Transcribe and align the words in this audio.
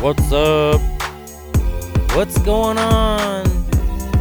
What's 0.00 0.30
up? 0.30 0.78
What's 2.14 2.36
going 2.42 2.76
on? 2.76 3.46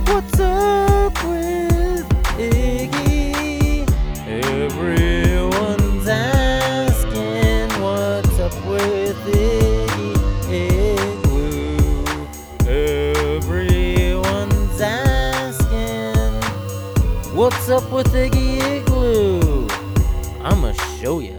What's 0.08 0.40
up 0.40 1.14
with 1.26 2.08
Iggy? 2.38 3.86
Everyone's 4.26 6.08
asking 6.08 7.70
what's 7.82 8.40
up 8.40 8.54
with 8.66 9.18
Iggy 9.28 10.16
Igloo. 10.50 12.26
Everyone's 13.36 14.80
asking 14.80 16.42
what's 17.36 17.68
up 17.70 17.92
with 17.92 18.14
Iggy 18.14 18.62
Igloo. 18.78 19.68
I'ma 20.42 20.72
show 21.02 21.20
ya. 21.20 21.35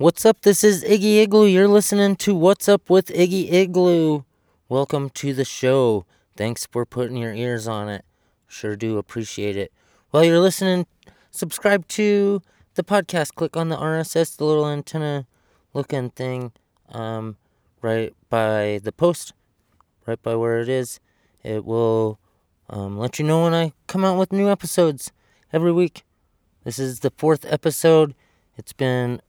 What's 0.00 0.24
up? 0.24 0.40
This 0.40 0.64
is 0.64 0.82
Iggy 0.82 1.18
Igloo. 1.18 1.44
You're 1.44 1.68
listening 1.68 2.16
to 2.16 2.34
What's 2.34 2.70
Up 2.70 2.88
with 2.88 3.08
Iggy 3.08 3.52
Igloo. 3.52 4.22
Welcome 4.66 5.10
to 5.10 5.34
the 5.34 5.44
show. 5.44 6.06
Thanks 6.38 6.64
for 6.64 6.86
putting 6.86 7.18
your 7.18 7.34
ears 7.34 7.68
on 7.68 7.90
it. 7.90 8.06
Sure 8.48 8.76
do 8.76 8.96
appreciate 8.96 9.58
it. 9.58 9.70
While 10.08 10.24
you're 10.24 10.40
listening, 10.40 10.86
subscribe 11.30 11.86
to 11.88 12.40
the 12.76 12.82
podcast. 12.82 13.34
Click 13.34 13.58
on 13.58 13.68
the 13.68 13.76
RSS, 13.76 14.38
the 14.38 14.46
little 14.46 14.66
antenna 14.66 15.26
looking 15.74 16.08
thing, 16.08 16.52
um, 16.88 17.36
right 17.82 18.14
by 18.30 18.80
the 18.82 18.92
post, 18.92 19.34
right 20.06 20.22
by 20.22 20.34
where 20.34 20.60
it 20.60 20.70
is. 20.70 20.98
It 21.42 21.66
will 21.66 22.18
um, 22.70 22.98
let 22.98 23.18
you 23.18 23.26
know 23.26 23.42
when 23.42 23.52
I 23.52 23.74
come 23.86 24.06
out 24.06 24.18
with 24.18 24.32
new 24.32 24.48
episodes 24.48 25.12
every 25.52 25.72
week. 25.72 26.04
This 26.64 26.78
is 26.78 27.00
the 27.00 27.12
fourth 27.18 27.44
episode. 27.52 28.14
It's 28.56 28.72
been 28.72 29.20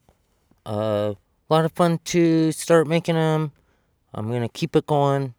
a 0.66 1.16
lot 1.50 1.66
of 1.66 1.72
fun 1.74 2.00
to 2.06 2.52
start 2.52 2.88
making 2.88 3.16
them. 3.16 3.52
I'm 4.14 4.32
gonna 4.32 4.50
keep 4.50 4.76
it 4.76 4.86
going, 4.86 5.34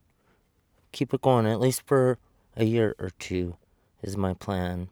keep 0.92 1.12
it 1.12 1.20
going 1.20 1.46
at 1.46 1.60
least 1.60 1.82
for 1.86 2.18
a 2.56 2.64
year 2.64 2.94
or 2.98 3.10
two, 3.18 3.56
is 4.02 4.16
my 4.16 4.34
plan. 4.34 4.88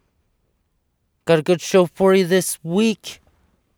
Got 1.25 1.39
a 1.39 1.43
good 1.43 1.61
show 1.61 1.87
for 1.87 2.15
you 2.15 2.27
this 2.27 2.59
week. 2.63 3.21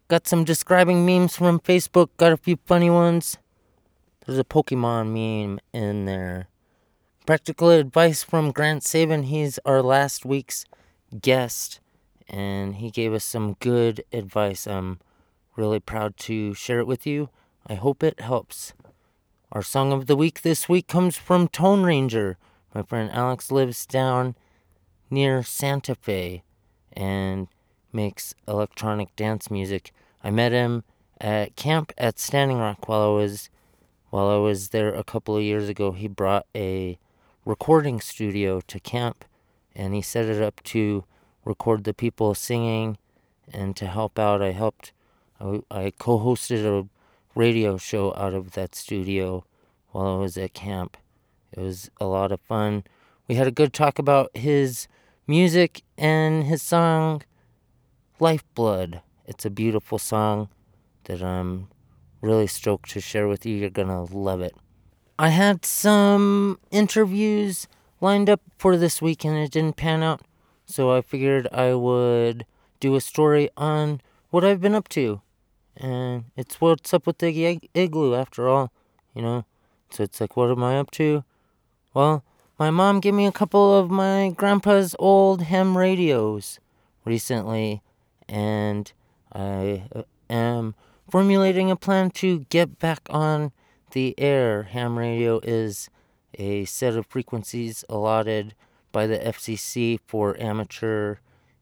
Got 0.08 0.26
some 0.26 0.44
describing 0.44 1.04
memes 1.04 1.36
from 1.36 1.60
Facebook. 1.60 2.08
Got 2.16 2.32
a 2.32 2.36
few 2.36 2.58
funny 2.66 2.90
ones. 2.90 3.38
There's 4.24 4.38
a 4.38 4.44
Pokemon 4.44 5.08
meme 5.08 5.60
in 5.72 6.04
there. 6.04 6.48
Practical 7.26 7.70
advice 7.70 8.22
from 8.22 8.52
Grant 8.52 8.84
Sabin. 8.84 9.24
He's 9.24 9.58
our 9.64 9.82
last 9.82 10.24
week's 10.24 10.64
guest, 11.20 11.80
and 12.28 12.76
he 12.76 12.90
gave 12.90 13.12
us 13.12 13.24
some 13.24 13.56
good 13.60 14.04
advice. 14.12 14.66
I'm 14.66 14.98
really 15.56 15.80
proud 15.80 16.16
to 16.16 16.54
share 16.54 16.80
it 16.80 16.86
with 16.86 17.06
you. 17.06 17.28
I 17.66 17.74
hope 17.74 18.02
it 18.02 18.20
helps. 18.20 18.72
Our 19.50 19.62
song 19.62 19.92
of 19.92 20.06
the 20.06 20.16
week 20.16 20.42
this 20.42 20.68
week 20.68 20.88
comes 20.88 21.16
from 21.16 21.48
Tone 21.48 21.82
Ranger. 21.82 22.38
My 22.74 22.82
friend 22.82 23.10
Alex 23.12 23.52
lives 23.52 23.84
down 23.84 24.34
near 25.10 25.42
Santa 25.42 25.94
Fe 25.94 26.42
and 26.92 27.48
makes 27.92 28.34
electronic 28.48 29.14
dance 29.14 29.50
music. 29.50 29.92
I 30.24 30.30
met 30.30 30.52
him 30.52 30.84
at 31.20 31.54
camp 31.54 31.92
at 31.98 32.18
Standing 32.18 32.58
Rock 32.58 32.88
while 32.88 33.02
I 33.02 33.14
was 33.14 33.50
while 34.10 34.28
I 34.28 34.36
was 34.36 34.70
there 34.70 34.94
a 34.94 35.04
couple 35.04 35.36
of 35.36 35.42
years 35.42 35.68
ago. 35.68 35.92
He 35.92 36.08
brought 36.08 36.46
a 36.54 36.98
recording 37.44 38.00
studio 38.00 38.60
to 38.66 38.80
camp 38.80 39.24
and 39.74 39.94
he 39.94 40.02
set 40.02 40.26
it 40.26 40.42
up 40.42 40.62
to 40.64 41.04
record 41.44 41.84
the 41.84 41.94
people 41.94 42.34
singing 42.34 42.98
and 43.52 43.76
to 43.76 43.86
help 43.86 44.18
out. 44.18 44.42
I 44.42 44.52
helped 44.52 44.92
I, 45.42 45.60
I 45.70 45.92
co-hosted 45.98 46.64
a 46.64 46.88
radio 47.34 47.76
show 47.76 48.14
out 48.16 48.32
of 48.32 48.52
that 48.52 48.76
studio 48.76 49.44
while 49.90 50.06
I 50.06 50.16
was 50.18 50.36
at 50.36 50.54
camp. 50.54 50.96
It 51.52 51.60
was 51.60 51.90
a 52.00 52.06
lot 52.06 52.30
of 52.30 52.40
fun. 52.40 52.84
We 53.26 53.34
had 53.34 53.48
a 53.48 53.52
good 53.52 53.72
talk 53.72 53.98
about 53.98 54.36
his 54.36 54.86
music 55.26 55.82
and 55.98 56.44
his 56.44 56.62
song 56.62 57.22
Lifeblood. 58.20 59.00
It's 59.26 59.44
a 59.44 59.50
beautiful 59.50 59.98
song 59.98 60.48
that 61.04 61.22
I'm 61.22 61.68
really 62.20 62.46
stoked 62.46 62.90
to 62.90 63.00
share 63.00 63.26
with 63.26 63.44
you. 63.44 63.56
You're 63.56 63.70
going 63.70 63.88
to 63.88 64.16
love 64.16 64.40
it. 64.40 64.54
I 65.18 65.30
had 65.30 65.64
some 65.64 66.60
interviews 66.70 67.66
lined 68.00 68.30
up 68.30 68.42
for 68.58 68.76
this 68.76 69.02
week 69.02 69.24
and 69.24 69.36
it 69.36 69.50
didn't 69.50 69.76
pan 69.76 70.04
out. 70.04 70.22
So 70.66 70.92
I 70.92 71.00
figured 71.00 71.48
I 71.52 71.74
would 71.74 72.46
do 72.78 72.94
a 72.94 73.00
story 73.00 73.50
on 73.56 74.00
what 74.30 74.44
I've 74.44 74.60
been 74.60 74.76
up 74.76 74.88
to 74.90 75.20
and 75.76 76.24
it's 76.36 76.60
what's 76.60 76.92
up 76.92 77.06
with 77.06 77.18
the 77.18 77.60
igloo 77.74 78.14
after 78.14 78.48
all, 78.48 78.72
you 79.14 79.22
know. 79.22 79.44
So 79.90 80.02
it's 80.02 80.20
like, 80.20 80.36
what 80.36 80.50
am 80.50 80.62
I 80.62 80.78
up 80.78 80.90
to? 80.92 81.24
Well, 81.94 82.24
my 82.58 82.70
mom 82.70 83.00
gave 83.00 83.14
me 83.14 83.26
a 83.26 83.32
couple 83.32 83.78
of 83.78 83.90
my 83.90 84.30
grandpa's 84.30 84.94
old 84.98 85.42
ham 85.42 85.76
radios 85.76 86.60
recently, 87.04 87.82
and 88.28 88.92
I 89.32 89.84
uh, 89.94 90.02
am 90.30 90.74
formulating 91.10 91.70
a 91.70 91.76
plan 91.76 92.10
to 92.12 92.40
get 92.48 92.78
back 92.78 93.00
on 93.10 93.52
the 93.90 94.14
air. 94.18 94.64
Ham 94.64 94.98
radio 94.98 95.40
is 95.42 95.90
a 96.38 96.64
set 96.64 96.96
of 96.96 97.06
frequencies 97.06 97.84
allotted 97.88 98.54
by 98.92 99.06
the 99.06 99.18
FCC 99.18 99.98
for 100.06 100.40
amateur 100.40 101.16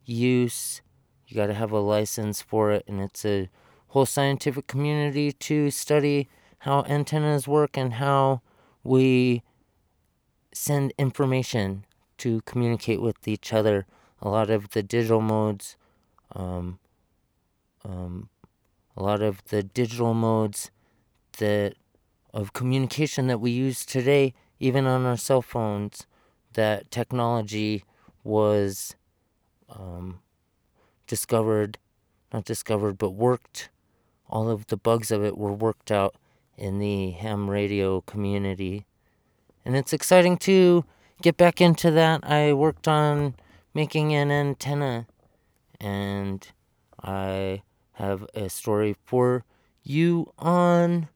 use. 0.04 0.82
You 1.27 1.37
got 1.37 1.47
to 1.47 1.54
have 1.54 1.72
a 1.72 1.78
license 1.78 2.42
for 2.42 2.72
it, 2.72 2.84
and 2.87 3.00
it's 3.00 3.25
a 3.25 3.48
whole 3.91 4.06
scientific 4.06 4.69
community 4.69 5.33
to 5.33 5.69
study 5.71 6.28
how 6.61 6.84
antennas 6.84 7.49
work 7.49 7.77
and 7.77 7.95
how 7.95 8.41
we 8.84 9.43
send 10.53 10.93
information 10.97 11.84
to 12.17 12.41
communicate 12.43 13.01
with 13.03 13.27
each 13.27 13.53
other. 13.53 13.87
A 14.23 14.28
lot 14.28 14.49
of 14.49 14.71
the 14.71 14.83
digital 14.83 15.21
modes, 15.21 15.77
um, 16.37 16.78
um, 17.84 18.28
a 18.97 19.03
lot 19.03 19.23
of 19.23 19.43
the 19.47 19.62
digital 19.62 20.15
modes 20.15 20.71
that 21.39 21.75
of 22.33 22.53
communication 22.53 23.27
that 23.27 23.41
we 23.41 23.51
use 23.51 23.84
today, 23.84 24.34
even 24.61 24.87
on 24.87 25.05
our 25.05 25.17
cell 25.17 25.43
phones, 25.43 26.07
that 26.53 26.89
technology 26.93 27.83
was 28.22 28.95
um, 29.69 30.21
discovered, 31.09 31.78
not 32.33 32.45
discovered, 32.45 32.97
but 32.99 33.11
worked 33.11 33.69
all 34.31 34.49
of 34.49 34.69
the 34.69 34.77
bugs 34.77 35.11
of 35.11 35.23
it 35.25 35.37
were 35.37 35.53
worked 35.53 35.91
out 35.91 36.15
in 36.57 36.79
the 36.79 37.11
ham 37.11 37.51
radio 37.51 38.01
community. 38.03 38.87
And 39.65 39.77
it's 39.77 39.93
exciting 39.93 40.39
to 40.39 40.85
get 41.21 41.37
back 41.37 41.61
into 41.61 41.91
that. 41.91 42.25
I 42.25 42.53
worked 42.53 42.89
on 42.89 43.35
making 43.75 44.15
an 44.15 44.31
antenna, 44.31 45.07
and 45.81 46.47
I 47.03 47.63
have 47.95 48.27
a 48.35 48.49
story 48.49 48.97
for 49.05 49.45
you 49.83 50.33
on 50.39 51.09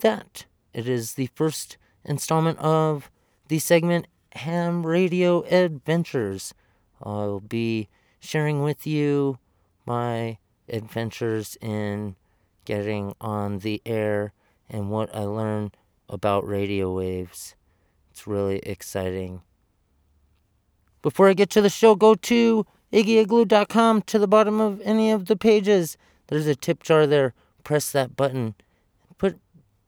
that. 0.00 0.44
It 0.74 0.88
is 0.88 1.14
the 1.14 1.30
first 1.34 1.76
installment 2.04 2.58
of 2.58 3.10
the 3.48 3.58
segment 3.58 4.06
Ham 4.32 4.86
Radio 4.86 5.42
Adventures. 5.44 6.54
I'll 7.02 7.40
be 7.40 7.88
sharing 8.20 8.62
with 8.62 8.86
you 8.86 9.38
my 9.86 10.38
adventures 10.68 11.56
in 11.60 12.16
getting 12.68 13.14
on 13.18 13.60
the 13.60 13.80
air 13.86 14.34
and 14.68 14.90
what 14.90 15.08
I 15.16 15.22
learned 15.22 15.74
about 16.06 16.46
radio 16.46 16.94
waves. 16.94 17.54
It's 18.10 18.26
really 18.26 18.58
exciting. 18.58 19.40
Before 21.00 21.30
I 21.30 21.32
get 21.32 21.48
to 21.50 21.62
the 21.62 21.70
show, 21.70 21.94
go 21.94 22.14
to 22.14 22.66
iggyigloo.com 22.92 24.02
to 24.02 24.18
the 24.18 24.28
bottom 24.28 24.60
of 24.60 24.82
any 24.82 25.10
of 25.10 25.28
the 25.28 25.34
pages. 25.34 25.96
There's 26.26 26.46
a 26.46 26.54
tip 26.54 26.82
jar 26.82 27.06
there. 27.06 27.32
Press 27.64 27.90
that 27.92 28.16
button. 28.16 28.54
Put 29.16 29.38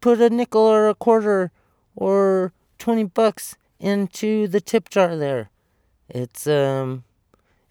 put 0.01 0.19
a 0.19 0.31
nickel 0.31 0.63
or 0.63 0.89
a 0.89 0.95
quarter 0.95 1.53
or 1.95 2.55
20 2.79 3.05
bucks 3.05 3.57
into 3.79 4.49
the 4.49 4.63
tip 4.63 4.89
jar 4.89 5.17
there. 5.17 5.51
It's 6.09 6.47
um 6.47 7.05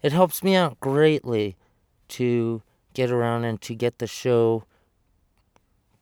it 0.02 0.12
helps 0.12 0.44
me 0.44 0.54
out 0.54 0.78
greatly 0.78 1.56
to 2.10 2.62
get 2.94 3.10
around 3.10 3.44
and 3.44 3.60
to 3.62 3.74
get 3.74 3.98
the 3.98 4.06
show 4.06 4.64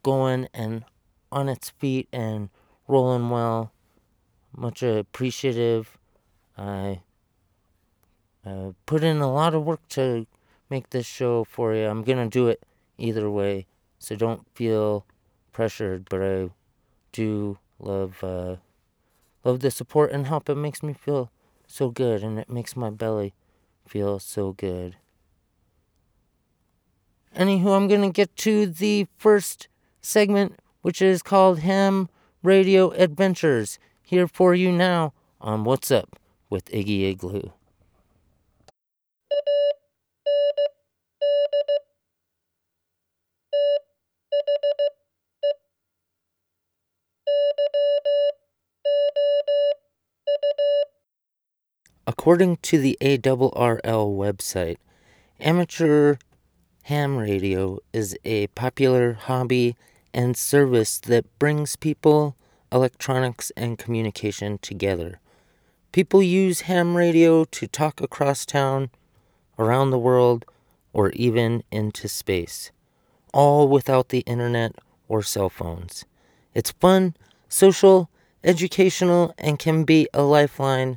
going 0.03 0.49
and 0.55 0.85
on 1.31 1.49
its 1.49 1.71
feet 1.71 2.09
and 2.13 2.51
rolling 2.87 3.31
well. 3.31 3.73
Much 4.57 4.83
appreciative. 4.83 5.99
I 6.57 7.01
put 8.87 9.05
in 9.05 9.19
a 9.19 9.33
lot 9.33 9.55
of 9.55 9.65
work 9.65 9.87
to 9.91 10.27
make 10.71 10.91
this 10.91 11.07
show 11.07 11.45
for 11.45 11.75
you. 11.75 11.87
I'm 11.87 12.03
gonna 12.03 12.29
do 12.29 12.49
it 12.49 12.63
either 12.97 13.31
way, 13.31 13.67
so 13.99 14.17
don't 14.17 14.47
feel 14.55 15.05
pressured. 15.53 16.09
But 16.09 16.23
I 16.23 16.51
do 17.13 17.59
love 17.79 18.23
uh, 18.23 18.57
love 19.45 19.61
the 19.61 19.71
support 19.71 20.11
and 20.13 20.27
help. 20.27 20.49
It 20.49 20.57
makes 20.57 20.83
me 20.83 20.93
feel 20.93 21.31
so 21.67 21.91
good, 21.91 22.23
and 22.23 22.39
it 22.39 22.49
makes 22.49 22.77
my 22.77 22.91
belly 22.91 23.35
feel 23.87 24.19
so 24.19 24.53
good. 24.53 24.97
Anywho, 27.37 27.77
I'm 27.77 27.89
gonna 27.89 28.11
get 28.11 28.35
to 28.37 28.67
the 28.67 29.07
first 29.17 29.69
segment 30.01 30.59
which 30.83 31.03
is 31.03 31.23
called 31.23 31.59
Ham 31.61 32.09
Radio 32.43 32.91
Adventures, 32.93 33.79
here 34.01 34.27
for 34.27 34.55
you 34.55 34.73
now 34.73 35.13
on 35.41 35.65
What's 35.65 35.91
Up 35.91 36.19
with 36.49 36.65
Iggy 36.67 37.11
Igloo. 37.11 37.51
According 52.07 52.57
to 52.63 52.79
the 52.79 52.97
ARRL 53.03 54.17
website, 54.17 54.79
amateur 55.39 56.17
ham 56.89 57.19
radio 57.19 57.79
is 57.93 58.17
a 58.25 58.47
popular 58.47 59.13
hobby 59.13 59.77
and 60.15 60.35
service 60.35 60.99
that 61.01 61.39
brings 61.39 61.77
people, 61.77 62.35
electronics, 62.73 63.53
and 63.59 63.79
communication 63.79 64.57
together. 64.63 65.21
People 65.93 66.23
use 66.23 66.63
ham 66.63 66.97
radio 66.97 67.45
to 67.45 67.67
talk 67.67 68.01
across 68.01 68.47
town, 68.47 68.89
around 69.59 69.91
the 69.91 69.99
world, 69.99 70.47
or 70.95 71.11
even 71.11 71.63
into 71.71 72.09
space, 72.09 72.71
all 73.35 73.69
without 73.69 74.09
the 74.09 74.21
internet 74.21 74.75
or 75.09 75.23
cell 75.23 75.51
phones. 75.51 76.07
It's 76.55 76.71
fun, 76.71 77.15
social, 77.51 78.09
educational, 78.43 79.35
and 79.37 79.59
can 79.59 79.85
be 79.85 80.09
a 80.15 80.23
lifeline 80.23 80.97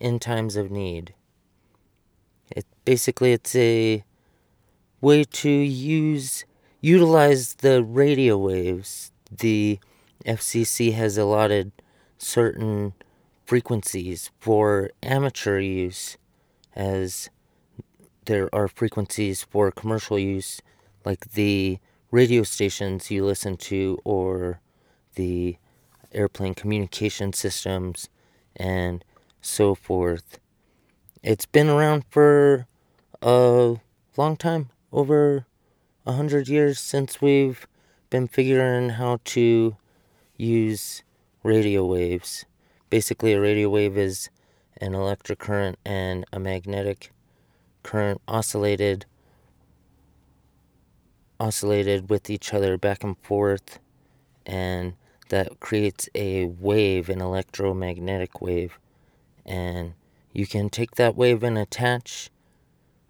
in 0.00 0.18
times 0.18 0.56
of 0.56 0.70
need. 0.70 1.12
It 2.50 2.64
basically 2.86 3.34
it's 3.34 3.54
a 3.54 4.02
way 5.00 5.24
to 5.24 5.50
use 5.50 6.44
utilize 6.80 7.54
the 7.54 7.82
radio 7.82 8.36
waves. 8.38 9.10
The 9.30 9.78
FCC 10.24 10.92
has 10.94 11.18
allotted 11.18 11.72
certain 12.18 12.94
frequencies 13.44 14.30
for 14.40 14.90
amateur 15.02 15.58
use 15.58 16.16
as 16.74 17.30
there 18.26 18.48
are 18.52 18.68
frequencies 18.68 19.42
for 19.44 19.70
commercial 19.70 20.18
use 20.18 20.60
like 21.04 21.32
the 21.32 21.78
radio 22.10 22.42
stations 22.42 23.10
you 23.10 23.24
listen 23.24 23.56
to 23.56 23.98
or 24.04 24.60
the 25.14 25.56
airplane 26.12 26.54
communication 26.54 27.32
systems 27.32 28.08
and 28.56 29.04
so 29.40 29.74
forth. 29.74 30.38
It's 31.22 31.46
been 31.46 31.68
around 31.68 32.04
for 32.08 32.66
a 33.22 33.76
long 34.16 34.36
time, 34.36 34.70
over 34.96 35.44
a 36.06 36.12
hundred 36.12 36.48
years 36.48 36.80
since 36.80 37.20
we've 37.20 37.66
been 38.08 38.26
figuring 38.26 38.88
how 38.90 39.20
to 39.24 39.76
use 40.38 41.02
radio 41.42 41.84
waves. 41.84 42.46
Basically, 42.88 43.34
a 43.34 43.40
radio 43.40 43.68
wave 43.68 43.98
is 43.98 44.30
an 44.80 44.94
electric 44.94 45.38
current 45.38 45.78
and 45.84 46.24
a 46.32 46.38
magnetic 46.38 47.12
current 47.82 48.20
oscillated 48.26 49.06
oscillated 51.38 52.08
with 52.08 52.30
each 52.30 52.52
other 52.54 52.78
back 52.78 53.04
and 53.04 53.16
forth 53.18 53.78
and 54.46 54.94
that 55.28 55.60
creates 55.60 56.08
a 56.14 56.46
wave 56.46 57.08
an 57.08 57.20
electromagnetic 57.20 58.40
wave 58.40 58.78
and 59.44 59.92
you 60.32 60.46
can 60.46 60.68
take 60.68 60.92
that 60.96 61.14
wave 61.14 61.42
and 61.42 61.58
attach 61.58 62.30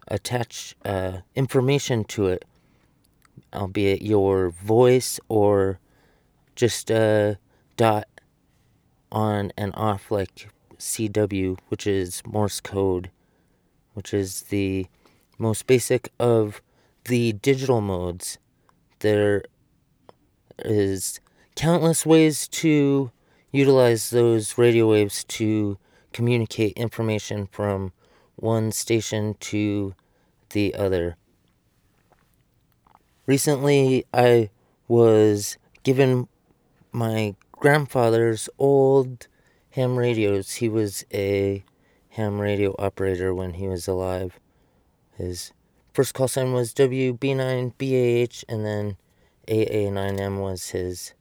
attach 0.09 0.77
uh, 0.85 1.19
information 1.35 2.05
to 2.05 2.27
it, 2.29 2.45
albeit 3.53 4.03
your 4.03 4.51
voice 4.51 5.19
or 5.29 5.79
just 6.55 6.91
a 6.91 7.39
dot 7.77 8.09
on 9.13 9.53
and 9.57 9.73
off 9.75 10.11
like 10.11 10.49
CW, 10.79 11.59
which 11.69 11.87
is 11.87 12.23
Morse 12.27 12.61
code, 12.61 13.11
which 13.95 14.13
is 14.13 14.43
the 14.43 14.87
most 15.39 15.67
basic 15.67 16.11
of 16.19 16.61
the 17.05 17.33
digital 17.35 17.81
modes. 17.81 18.39
There 19.01 19.45
is 20.59 21.21
countless 21.55 22.05
ways 22.07 22.49
to 22.49 23.11
utilize 23.53 24.11
those 24.11 24.59
radio 24.59 24.91
waves 24.91 25.25
to 25.25 25.79
communicate 26.13 26.73
information 26.77 27.47
from 27.47 27.93
one 28.37 28.73
station 28.73 29.35
to 29.41 29.95
the 30.51 30.75
other. 30.75 31.17
Recently, 33.27 34.07
I 34.15 34.51
was 34.87 35.59
given 35.83 36.29
my 36.93 37.35
grandfather's 37.53 38.49
old 38.59 39.27
ham 39.71 39.97
radios. 39.97 40.55
He 40.55 40.69
was 40.69 41.05
a 41.13 41.65
ham 42.11 42.39
radio 42.41 42.75
operator 42.79 43.35
when 43.35 43.55
he 43.55 43.67
was 43.67 43.89
alive. 43.89 44.39
His 45.17 45.53
first 45.93 46.15
call 46.15 46.29
sign 46.29 46.53
was 46.53 46.73
WB9BAH, 46.75 48.45
and 48.49 48.65
then 48.65 48.97
AA9M 49.49 50.41
was 50.41 50.71
his 50.71 51.15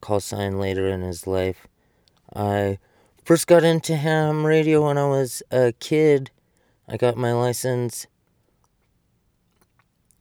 call 0.00 0.20
sign 0.20 0.58
later 0.58 0.88
in 0.88 1.02
his 1.02 1.26
life. 1.26 1.68
I 2.34 2.78
First 3.26 3.48
got 3.48 3.64
into 3.64 3.96
ham 3.96 4.46
radio 4.46 4.86
when 4.86 4.96
I 4.96 5.08
was 5.08 5.42
a 5.50 5.72
kid. 5.80 6.30
I 6.88 6.96
got 6.96 7.16
my 7.16 7.32
license, 7.32 8.06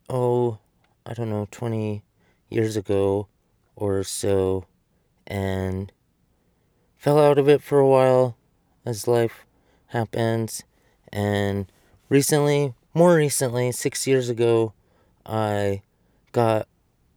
oh, 0.10 0.58
I 1.06 1.14
don't 1.14 1.30
know, 1.30 1.48
20 1.52 2.04
years 2.50 2.76
ago 2.76 3.28
or 3.76 4.04
so, 4.04 4.66
and 5.28 5.92
fell 6.98 7.20
out 7.20 7.38
of 7.38 7.48
it 7.48 7.62
for 7.62 7.78
a 7.78 7.88
while 7.88 8.36
as 8.84 9.08
life 9.08 9.46
happens. 9.88 10.64
And 11.14 11.72
recently, 12.10 12.74
more 12.96 13.16
recently, 13.16 13.72
six 13.72 14.08
years 14.08 14.28
ago, 14.28 14.74
I 15.24 15.84
got, 16.32 16.68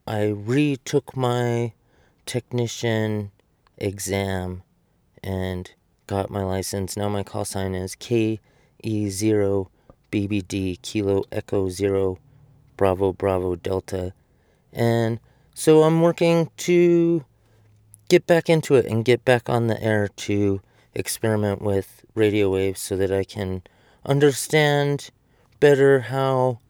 I 0.06 0.26
retook 0.26 1.16
my 1.16 1.72
technician 2.26 3.30
exam 3.78 4.62
and 5.22 5.70
got 6.06 6.28
my 6.28 6.42
license. 6.42 6.98
Now 6.98 7.08
my 7.08 7.22
call 7.22 7.46
sign 7.46 7.74
is 7.74 7.94
KE0BBD 8.84 10.80
Kilo 10.82 11.24
Echo 11.32 11.68
0 11.68 12.18
Bravo 12.76 13.12
Bravo 13.12 13.56
Delta. 13.56 14.12
And 14.72 15.20
so 15.54 15.82
I'm 15.82 16.02
working 16.02 16.50
to 16.58 17.24
get 18.08 18.26
back 18.26 18.48
into 18.48 18.74
it 18.76 18.86
and 18.86 19.04
get 19.04 19.24
back 19.24 19.48
on 19.48 19.66
the 19.66 19.82
air 19.82 20.08
to 20.08 20.60
experiment 20.94 21.60
with 21.62 22.04
radio 22.14 22.50
waves 22.50 22.80
so 22.80 22.96
that 22.96 23.12
I 23.12 23.24
can 23.24 23.62
understand 24.06 25.10
better 25.60 26.00
how 26.00 26.60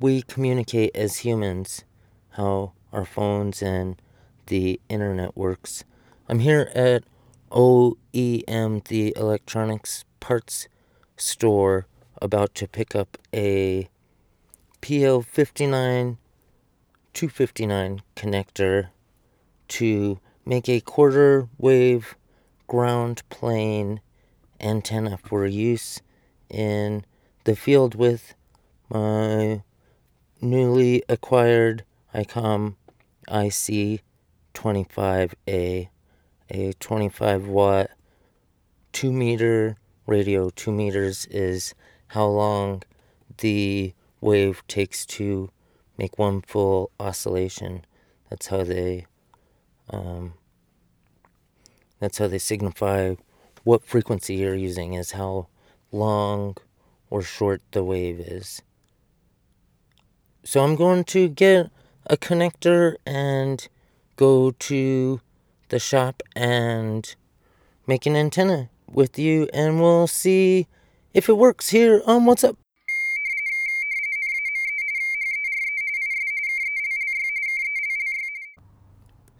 we 0.00 0.22
communicate 0.22 0.94
as 0.94 1.18
humans, 1.18 1.84
how 2.30 2.72
our 2.92 3.04
phones 3.04 3.62
and 3.62 4.00
the 4.46 4.80
internet 4.88 5.36
works. 5.36 5.84
I'm 6.28 6.40
here 6.40 6.70
at 6.74 7.04
OEM, 7.50 8.84
the 8.88 9.12
electronics 9.16 10.04
parts 10.20 10.68
store, 11.20 11.86
about 12.20 12.54
to 12.56 12.68
pick 12.68 12.94
up 12.94 13.18
a 13.32 13.88
PL59 14.82 16.16
259 17.12 18.02
connector 18.16 18.88
to 19.68 20.20
make 20.46 20.68
a 20.68 20.80
quarter 20.80 21.48
wave 21.58 22.16
ground 22.66 23.22
plane 23.28 24.00
antenna 24.60 25.18
for 25.18 25.46
use 25.46 26.00
in 26.48 27.04
the 27.44 27.56
field 27.56 27.94
with 27.94 28.34
my 28.88 29.62
newly 30.40 31.02
acquired 31.08 31.84
ICOM 32.14 32.76
IC 33.28 34.02
25A 34.54 35.88
a 36.50 36.72
25 36.74 37.46
watt, 37.46 37.90
2 38.92 39.12
meter 39.12 39.76
radio. 40.06 40.50
2 40.50 40.72
meters 40.72 41.26
is 41.26 41.74
how 42.08 42.26
long 42.26 42.82
the 43.38 43.94
wave 44.20 44.62
takes 44.68 45.06
to 45.06 45.50
make 45.96 46.18
one 46.18 46.40
full 46.42 46.90
oscillation. 46.98 47.84
That's 48.28 48.46
how 48.46 48.64
they 48.64 49.06
um, 49.90 50.34
that's 51.98 52.18
how 52.18 52.28
they 52.28 52.38
signify 52.38 53.14
what 53.64 53.84
frequency 53.84 54.36
you're 54.36 54.54
using 54.54 54.94
is 54.94 55.12
how 55.12 55.48
long 55.92 56.56
or 57.10 57.22
short 57.22 57.60
the 57.72 57.84
wave 57.84 58.20
is. 58.20 58.62
So 60.44 60.64
I'm 60.64 60.76
going 60.76 61.04
to 61.04 61.28
get 61.28 61.70
a 62.06 62.16
connector 62.16 62.96
and 63.04 63.68
go 64.16 64.52
to 64.52 65.20
the 65.68 65.78
shop 65.78 66.22
and 66.34 67.14
make 67.86 68.06
an 68.06 68.16
antenna 68.16 68.70
with 68.90 69.18
you, 69.18 69.48
and 69.52 69.80
we'll 69.80 70.06
see 70.06 70.66
if 71.14 71.28
it 71.28 71.36
works 71.36 71.70
here 71.70 72.02
on 72.06 72.24
What's 72.24 72.44
Up. 72.44 72.56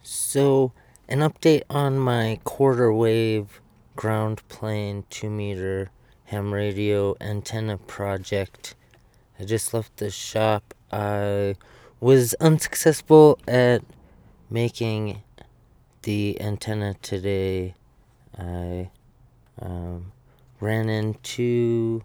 So, 0.03 0.71
an 1.09 1.19
update 1.19 1.63
on 1.69 1.99
my 1.99 2.39
quarter 2.43 2.93
wave 2.93 3.61
ground 3.95 4.47
plane 4.47 5.03
2 5.09 5.29
meter 5.29 5.91
ham 6.25 6.53
radio 6.53 7.15
antenna 7.19 7.77
project. 7.77 8.75
I 9.37 9.43
just 9.43 9.73
left 9.73 9.97
the 9.97 10.09
shop. 10.09 10.73
I 10.91 11.55
was 11.99 12.33
unsuccessful 12.35 13.39
at 13.47 13.83
making 14.49 15.21
the 16.03 16.39
antenna 16.39 16.95
today. 17.01 17.75
I 18.37 18.91
um, 19.61 20.11
ran 20.59 20.89
into 20.89 22.03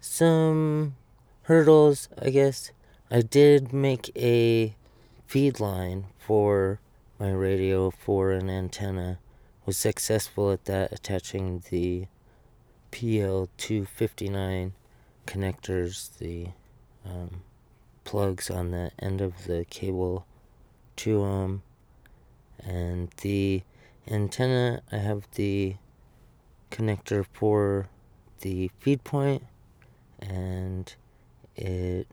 some 0.00 0.94
hurdles, 1.42 2.08
I 2.20 2.30
guess. 2.30 2.72
I 3.10 3.20
did 3.20 3.72
make 3.72 4.10
a 4.16 4.74
feed 5.26 5.60
line 5.60 6.06
for 6.18 6.80
my 7.18 7.30
radio 7.30 7.90
for 7.90 8.32
an 8.32 8.50
antenna. 8.50 9.18
Was 9.64 9.76
successful 9.76 10.52
at 10.52 10.64
that, 10.66 10.92
attaching 10.92 11.62
the 11.70 12.06
PL259 12.92 14.72
connectors, 15.26 16.16
the 16.18 16.48
um, 17.04 17.42
plugs 18.04 18.48
on 18.48 18.70
the 18.70 18.92
end 18.98 19.20
of 19.20 19.44
the 19.46 19.64
cable 19.68 20.24
to 20.96 21.20
them. 21.20 21.32
Um, 21.32 21.62
and 22.64 23.10
the 23.22 23.62
antenna, 24.08 24.82
I 24.90 24.96
have 24.96 25.28
the 25.34 25.76
connector 26.70 27.24
for 27.32 27.88
the 28.40 28.70
feed 28.78 29.02
point 29.04 29.44
and 30.20 30.94
it 31.54 32.06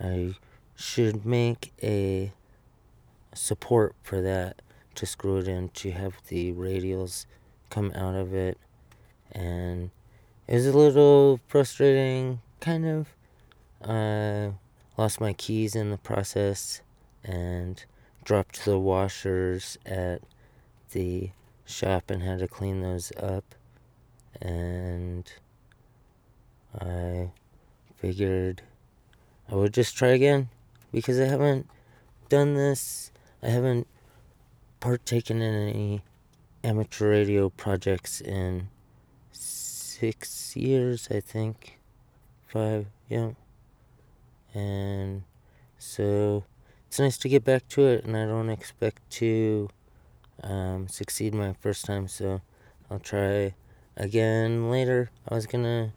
I 0.00 0.34
should 0.74 1.26
make 1.26 1.72
a 1.82 2.32
support 3.34 3.94
for 4.02 4.20
that. 4.22 4.62
To 4.96 5.06
screw 5.06 5.38
it 5.38 5.48
in 5.48 5.68
to 5.70 5.92
have 5.92 6.16
the 6.28 6.52
radials 6.52 7.26
come 7.70 7.92
out 7.94 8.14
of 8.14 8.34
it. 8.34 8.58
And 9.30 9.90
it 10.48 10.54
was 10.54 10.66
a 10.66 10.76
little 10.76 11.40
frustrating 11.46 12.40
kind 12.60 12.86
of. 12.86 13.08
I 13.82 14.52
lost 14.98 15.20
my 15.20 15.32
keys 15.32 15.76
in 15.76 15.90
the 15.90 15.96
process 15.96 16.82
and 17.22 17.82
dropped 18.24 18.64
the 18.64 18.78
washers 18.78 19.78
at 19.86 20.22
the 20.90 21.30
shop 21.64 22.10
and 22.10 22.22
had 22.22 22.40
to 22.40 22.48
clean 22.48 22.82
those 22.82 23.12
up 23.16 23.54
and 24.40 25.30
I 26.78 27.30
figured 27.96 28.62
I 29.50 29.54
would 29.54 29.74
just 29.74 29.96
try 29.96 30.08
again 30.08 30.48
because 30.92 31.18
I 31.18 31.24
haven't 31.24 31.68
done 32.28 32.54
this. 32.54 33.10
I 33.42 33.48
haven't 33.48 33.86
partaken 34.80 35.42
in 35.42 35.54
any 35.68 36.02
amateur 36.62 37.10
radio 37.10 37.48
projects 37.48 38.20
in 38.20 38.68
six 39.32 40.56
years, 40.56 41.08
I 41.10 41.20
think. 41.20 41.78
Five, 42.46 42.86
yeah. 43.08 43.30
And 44.54 45.22
so 45.78 46.44
it's 46.86 46.98
nice 46.98 47.18
to 47.18 47.28
get 47.28 47.44
back 47.44 47.68
to 47.68 47.86
it, 47.86 48.04
and 48.04 48.16
I 48.16 48.26
don't 48.26 48.50
expect 48.50 49.08
to 49.10 49.68
um, 50.42 50.88
succeed 50.88 51.34
my 51.34 51.52
first 51.52 51.84
time, 51.84 52.08
so 52.08 52.40
I'll 52.90 52.98
try 52.98 53.54
again 54.00 54.70
later. 54.70 55.10
I 55.28 55.34
was 55.34 55.46
gonna, 55.46 55.92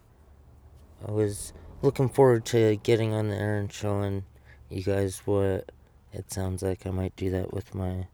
I 1.07 1.11
was 1.11 1.53
looking 1.81 2.09
forward 2.09 2.45
to 2.47 2.75
getting 2.83 3.13
on 3.13 3.29
the 3.29 3.35
air 3.35 3.57
and 3.57 3.71
showing 3.71 4.25
you 4.69 4.83
guys 4.83 5.21
what 5.25 5.71
it 6.11 6.31
sounds 6.31 6.61
like. 6.61 6.85
I 6.85 6.91
might 6.91 7.15
do 7.15 7.29
that 7.31 7.53
with 7.53 7.73
my 7.73 8.07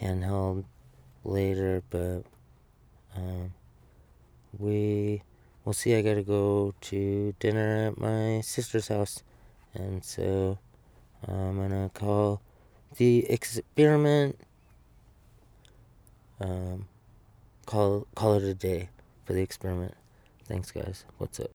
handheld 0.00 0.64
later, 1.22 1.82
but 1.90 2.22
um, 3.14 3.52
we 4.58 5.22
we'll 5.64 5.74
see. 5.74 5.94
I 5.94 6.02
gotta 6.02 6.22
go 6.22 6.74
to 6.80 7.34
dinner 7.38 7.88
at 7.88 7.98
my 7.98 8.40
sister's 8.40 8.88
house, 8.88 9.22
and 9.74 10.02
so 10.02 10.58
I'm 11.28 11.58
gonna 11.58 11.90
call 11.92 12.40
the 12.96 13.30
experiment. 13.30 14.40
Um, 16.40 16.88
call 17.64 18.06
call 18.14 18.34
it 18.34 18.42
a 18.42 18.54
day 18.54 18.88
for 19.24 19.32
the 19.32 19.42
experiment. 19.42 19.94
Thanks, 20.46 20.70
guys. 20.70 21.04
What's 21.18 21.40
up? 21.40 21.50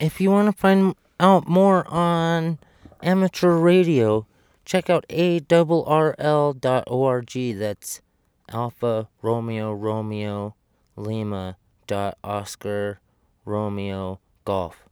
If 0.00 0.20
you 0.20 0.30
want 0.32 0.50
to 0.50 0.52
find 0.60 0.96
out 1.20 1.46
more 1.46 1.86
on 1.88 2.58
amateur 3.02 3.52
radio, 3.52 4.26
check 4.64 4.90
out 4.90 5.06
arrl.org. 5.08 6.10
That's 7.58 8.00
Alpha 8.48 9.08
Romeo 9.22 9.72
Romeo 9.72 10.56
Lima 10.96 11.56
dot 11.86 12.18
Oscar 12.24 12.98
Romeo 13.44 14.18
Golf. 14.44 14.88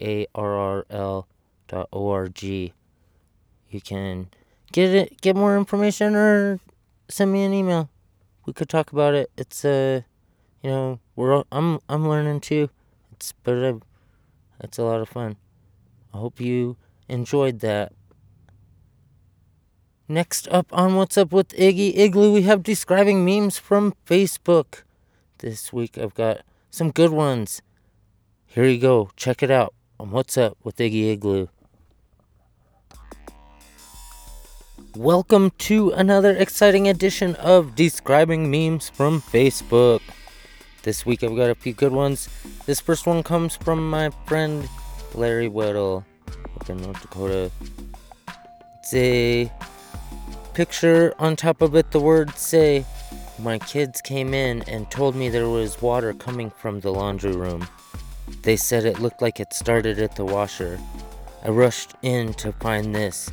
A-R-R-L 0.00 1.26
dot 1.26 1.26
O-R-G. 1.72 2.72
You 3.68 3.80
can 3.80 4.28
get 4.72 4.90
it, 4.90 5.20
get 5.20 5.36
more 5.36 5.56
information, 5.56 6.14
or 6.14 6.58
send 7.08 7.32
me 7.32 7.44
an 7.44 7.52
email. 7.52 7.88
We 8.46 8.52
could 8.52 8.68
talk 8.68 8.92
about 8.92 9.14
it. 9.14 9.30
It's 9.36 9.64
uh, 9.64 10.02
you 10.62 10.70
know, 10.70 11.00
we're 11.16 11.44
I'm 11.52 11.78
I'm 11.88 12.08
learning 12.08 12.40
too. 12.40 12.70
It's 13.12 13.32
but 13.32 13.62
uh, 13.62 13.78
it's 14.60 14.78
a 14.78 14.82
lot 14.82 15.00
of 15.00 15.08
fun. 15.08 15.36
I 16.12 16.18
hope 16.18 16.40
you 16.40 16.76
enjoyed 17.08 17.60
that. 17.60 17.92
Next 20.08 20.48
up 20.48 20.66
on 20.72 20.96
What's 20.96 21.16
Up 21.16 21.32
with 21.32 21.50
Iggy 21.50 21.96
Igloo, 21.96 22.32
we 22.32 22.42
have 22.42 22.64
describing 22.64 23.24
memes 23.24 23.58
from 23.58 23.94
Facebook. 24.04 24.82
This 25.38 25.72
week 25.72 25.96
I've 25.96 26.14
got 26.14 26.40
some 26.70 26.90
good 26.90 27.12
ones. 27.12 27.62
Here 28.46 28.64
you 28.64 28.80
go. 28.80 29.10
Check 29.14 29.40
it 29.40 29.52
out 29.52 29.72
on 30.00 30.10
What's 30.10 30.36
Up 30.36 30.58
with 30.64 30.78
Iggy 30.78 31.12
Igloo. 31.12 31.46
Welcome 34.96 35.52
to 35.58 35.90
another 35.90 36.32
exciting 36.32 36.88
edition 36.88 37.36
of 37.36 37.76
Describing 37.76 38.50
Memes 38.50 38.88
from 38.88 39.22
Facebook. 39.22 40.00
This 40.82 41.06
week 41.06 41.22
I've 41.22 41.36
got 41.36 41.48
a 41.48 41.54
few 41.54 41.72
good 41.72 41.92
ones. 41.92 42.28
This 42.66 42.80
first 42.80 43.06
one 43.06 43.22
comes 43.22 43.54
from 43.54 43.88
my 43.88 44.10
friend 44.26 44.68
Larry 45.14 45.48
Weddle 45.48 46.04
up 46.56 46.68
in 46.68 46.78
North 46.78 47.00
Dakota. 47.02 47.52
It's 48.80 48.92
a 48.94 49.52
picture 50.54 51.14
on 51.20 51.36
top 51.36 51.62
of 51.62 51.76
it, 51.76 51.92
the 51.92 52.00
words 52.00 52.40
say. 52.40 52.84
My 53.38 53.60
kids 53.60 54.00
came 54.00 54.34
in 54.34 54.62
and 54.62 54.90
told 54.90 55.14
me 55.14 55.28
there 55.28 55.48
was 55.48 55.80
water 55.80 56.12
coming 56.12 56.50
from 56.50 56.80
the 56.80 56.90
laundry 56.90 57.36
room. 57.36 57.68
They 58.42 58.56
said 58.56 58.84
it 58.84 58.98
looked 58.98 59.22
like 59.22 59.38
it 59.38 59.52
started 59.52 60.00
at 60.00 60.16
the 60.16 60.24
washer. 60.24 60.80
I 61.44 61.50
rushed 61.50 61.94
in 62.02 62.34
to 62.34 62.52
find 62.52 62.92
this. 62.92 63.30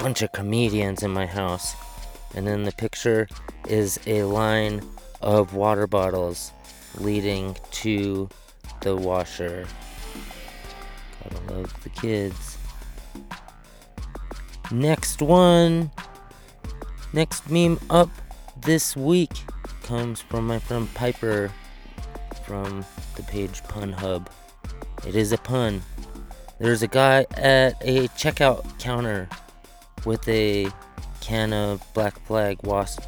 Bunch 0.00 0.22
of 0.22 0.32
comedians 0.32 1.02
in 1.02 1.10
my 1.10 1.26
house. 1.26 1.76
And 2.34 2.46
then 2.46 2.62
the 2.62 2.72
picture 2.72 3.28
is 3.68 4.00
a 4.06 4.22
line 4.22 4.82
of 5.20 5.54
water 5.54 5.86
bottles 5.86 6.52
leading 6.96 7.54
to 7.72 8.28
the 8.80 8.96
washer. 8.96 9.66
Gotta 11.22 11.52
love 11.52 11.82
the 11.82 11.90
kids. 11.90 12.56
Next 14.72 15.20
one. 15.20 15.90
Next 17.12 17.50
meme 17.50 17.78
up 17.90 18.08
this 18.62 18.96
week 18.96 19.32
comes 19.82 20.22
from 20.22 20.46
my 20.46 20.58
friend 20.58 20.92
Piper 20.94 21.52
from 22.46 22.86
the 23.16 23.22
page 23.24 23.62
Pun 23.64 23.92
Hub. 23.92 24.30
It 25.06 25.14
is 25.14 25.32
a 25.32 25.38
pun. 25.38 25.82
There's 26.58 26.82
a 26.82 26.88
guy 26.88 27.26
at 27.36 27.74
a 27.82 28.08
checkout 28.08 28.78
counter 28.78 29.28
with 30.04 30.28
a 30.28 30.68
can 31.20 31.52
of 31.52 31.82
Black 31.94 32.18
Flag 32.26 32.58
Wasp 32.62 33.02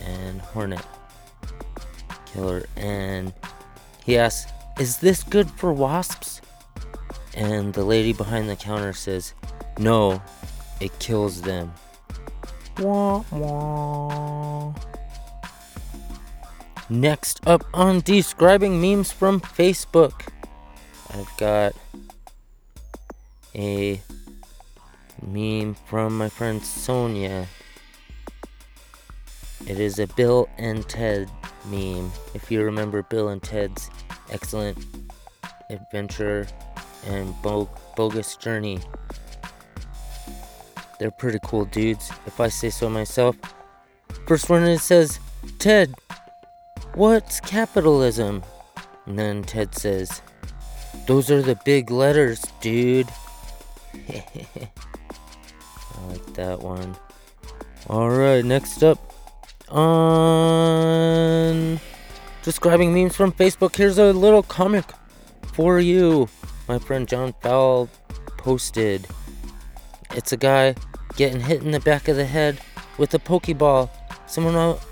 and 0.00 0.40
Hornet 0.40 0.84
killer 2.26 2.64
and 2.76 3.32
he 4.04 4.18
asks, 4.18 4.50
Is 4.78 4.98
this 4.98 5.22
good 5.22 5.50
for 5.50 5.72
wasps? 5.72 6.40
And 7.34 7.72
the 7.72 7.84
lady 7.84 8.12
behind 8.12 8.48
the 8.48 8.56
counter 8.56 8.92
says, 8.92 9.34
No, 9.78 10.22
it 10.80 10.98
kills 10.98 11.42
them. 11.42 11.72
Wah, 12.78 13.24
wah. 13.30 14.74
Next 16.88 17.40
up 17.46 17.64
on 17.72 18.00
describing 18.00 18.80
memes 18.80 19.12
from 19.12 19.40
Facebook, 19.40 20.28
I've 21.10 21.36
got 21.38 21.74
a 23.54 24.00
meme 25.22 25.74
from 25.74 26.16
my 26.18 26.28
friend 26.28 26.62
Sonia. 26.62 27.46
It 29.66 29.78
is 29.78 29.98
a 29.98 30.06
Bill 30.08 30.48
and 30.58 30.88
Ted 30.88 31.30
meme. 31.66 32.10
If 32.34 32.50
you 32.50 32.62
remember 32.62 33.02
Bill 33.02 33.28
and 33.28 33.42
Ted's 33.42 33.90
excellent 34.30 34.78
adventure 35.70 36.46
and 37.06 37.34
bo- 37.42 37.70
bogus 37.96 38.36
journey. 38.36 38.80
They're 40.98 41.10
pretty 41.10 41.38
cool 41.44 41.64
dudes, 41.64 42.10
if 42.26 42.40
I 42.40 42.48
say 42.48 42.70
so 42.70 42.88
myself. 42.88 43.36
First 44.26 44.48
one 44.48 44.62
it 44.64 44.78
says, 44.78 45.18
Ted, 45.58 45.94
what's 46.94 47.40
capitalism? 47.40 48.42
And 49.06 49.18
then 49.18 49.42
Ted 49.42 49.74
says, 49.74 50.22
Those 51.06 51.30
are 51.30 51.42
the 51.42 51.58
big 51.64 51.90
letters, 51.90 52.44
dude. 52.60 53.08
I 56.02 56.12
like 56.12 56.34
that 56.34 56.60
one. 56.60 56.96
Alright, 57.88 58.44
next 58.44 58.82
up. 58.82 58.98
On 59.68 60.20
describing 62.42 62.92
memes 62.92 63.16
from 63.16 63.32
Facebook, 63.32 63.76
here's 63.76 63.98
a 63.98 64.12
little 64.12 64.42
comic 64.42 64.84
for 65.52 65.78
you. 65.78 66.28
My 66.68 66.78
friend 66.78 67.08
John 67.08 67.32
Powell 67.34 67.88
posted. 68.36 69.06
It's 70.14 70.32
a 70.32 70.36
guy 70.36 70.74
getting 71.16 71.40
hit 71.40 71.62
in 71.62 71.70
the 71.70 71.80
back 71.80 72.08
of 72.08 72.16
the 72.16 72.24
head 72.24 72.58
with 72.98 73.14
a 73.14 73.18
Pokeball. 73.18 73.88
Someone 74.26 74.56
out 74.56 74.82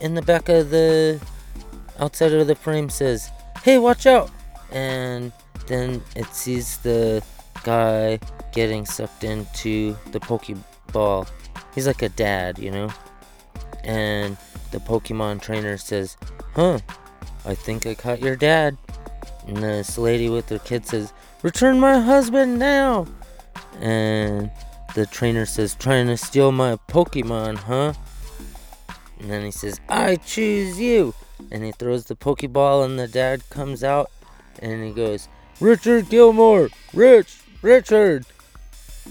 in 0.00 0.14
the 0.14 0.22
back 0.22 0.48
of 0.48 0.70
the 0.70 1.20
outside 1.98 2.32
of 2.32 2.46
the 2.46 2.54
frame 2.54 2.88
says, 2.88 3.30
Hey, 3.62 3.78
watch 3.78 4.06
out! 4.06 4.30
And 4.70 5.32
then 5.66 6.02
it 6.16 6.26
sees 6.26 6.78
the 6.78 7.22
guy 7.64 8.20
getting 8.52 8.86
sucked 8.86 9.24
into 9.24 9.96
the 10.12 10.20
Pokeball. 10.20 11.28
He's 11.74 11.86
like 11.86 12.02
a 12.02 12.08
dad, 12.08 12.58
you 12.58 12.70
know? 12.70 12.90
And 13.82 14.36
the 14.70 14.78
Pokemon 14.78 15.42
trainer 15.42 15.76
says, 15.76 16.16
Huh, 16.54 16.78
I 17.44 17.54
think 17.54 17.86
I 17.86 17.94
caught 17.94 18.20
your 18.20 18.36
dad. 18.36 18.76
And 19.46 19.58
this 19.58 19.98
lady 19.98 20.28
with 20.28 20.48
her 20.50 20.58
kid 20.58 20.86
says, 20.86 21.12
Return 21.42 21.78
my 21.78 22.00
husband 22.00 22.58
now! 22.58 23.06
And 23.80 24.50
the 24.94 25.06
trainer 25.06 25.44
says, 25.44 25.74
Trying 25.74 26.06
to 26.06 26.16
steal 26.16 26.52
my 26.52 26.76
Pokemon, 26.88 27.56
huh? 27.56 27.92
And 29.18 29.30
then 29.30 29.44
he 29.44 29.50
says, 29.50 29.80
I 29.88 30.16
choose 30.16 30.80
you! 30.80 31.14
And 31.50 31.64
he 31.64 31.72
throws 31.72 32.06
the 32.06 32.16
Pokeball, 32.16 32.84
and 32.84 32.98
the 32.98 33.08
dad 33.08 33.48
comes 33.50 33.84
out 33.84 34.10
and 34.60 34.84
he 34.84 34.92
goes, 34.92 35.28
Richard 35.60 36.08
Gilmore! 36.08 36.68
Rich! 36.92 37.38
Richard! 37.64 38.26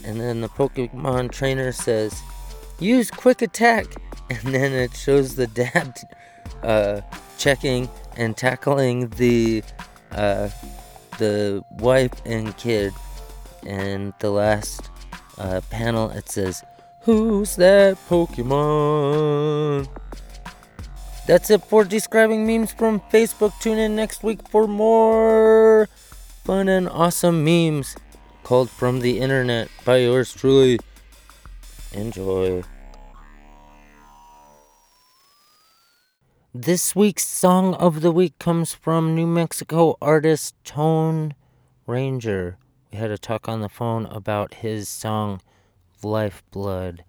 And 0.04 0.20
then 0.20 0.40
the 0.40 0.48
Pokemon 0.48 1.32
trainer 1.32 1.72
says, 1.72 2.22
Use 2.78 3.10
quick 3.10 3.42
attack! 3.42 3.86
And 4.30 4.54
then 4.54 4.72
it 4.72 4.96
shows 4.96 5.34
the 5.34 5.46
dad 5.48 5.98
uh, 6.62 7.02
checking 7.36 7.90
and 8.16 8.34
tackling 8.34 9.10
the 9.10 9.62
uh, 10.12 10.48
the 11.18 11.62
wife 11.72 12.14
and 12.24 12.56
kid. 12.56 12.94
And 13.66 14.14
the 14.20 14.30
last 14.30 14.88
uh, 15.36 15.60
panel 15.68 16.08
it 16.10 16.30
says, 16.30 16.64
Who's 17.00 17.56
that 17.56 17.98
Pokemon? 18.08 19.88
That's 21.26 21.50
it 21.50 21.62
for 21.64 21.84
describing 21.84 22.46
memes 22.46 22.72
from 22.72 23.00
Facebook. 23.12 23.52
Tune 23.60 23.78
in 23.78 23.94
next 23.94 24.22
week 24.22 24.48
for 24.48 24.66
more 24.66 25.86
fun 26.44 26.68
and 26.68 26.88
awesome 26.88 27.44
memes 27.44 27.94
called 28.44 28.70
From 28.70 29.00
the 29.00 29.18
Internet 29.18 29.68
by 29.84 29.96
yours 29.96 30.32
truly. 30.32 30.78
Enjoy. 31.92 32.62
This 36.52 36.94
week's 36.94 37.26
song 37.26 37.74
of 37.74 38.02
the 38.02 38.12
week 38.12 38.38
comes 38.38 38.74
from 38.74 39.14
New 39.16 39.26
Mexico 39.26 39.96
artist 40.00 40.54
Tone 40.62 41.34
Ranger. 41.86 42.58
We 42.92 42.98
had 42.98 43.10
a 43.10 43.18
talk 43.18 43.48
on 43.48 43.60
the 43.60 43.68
phone 43.68 44.06
about 44.06 44.54
his 44.54 44.88
song 44.88 45.40
Lifeblood. 46.02 47.02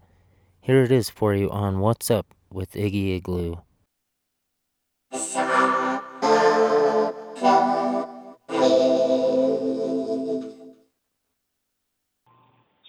Here 0.61 0.83
it 0.83 0.91
is 0.91 1.09
for 1.09 1.35
you 1.35 1.51
on 1.51 1.79
What's 1.79 2.09
Up 2.09 2.33
with 2.51 2.71
Iggy 2.71 3.17
Igloo. 3.17 3.57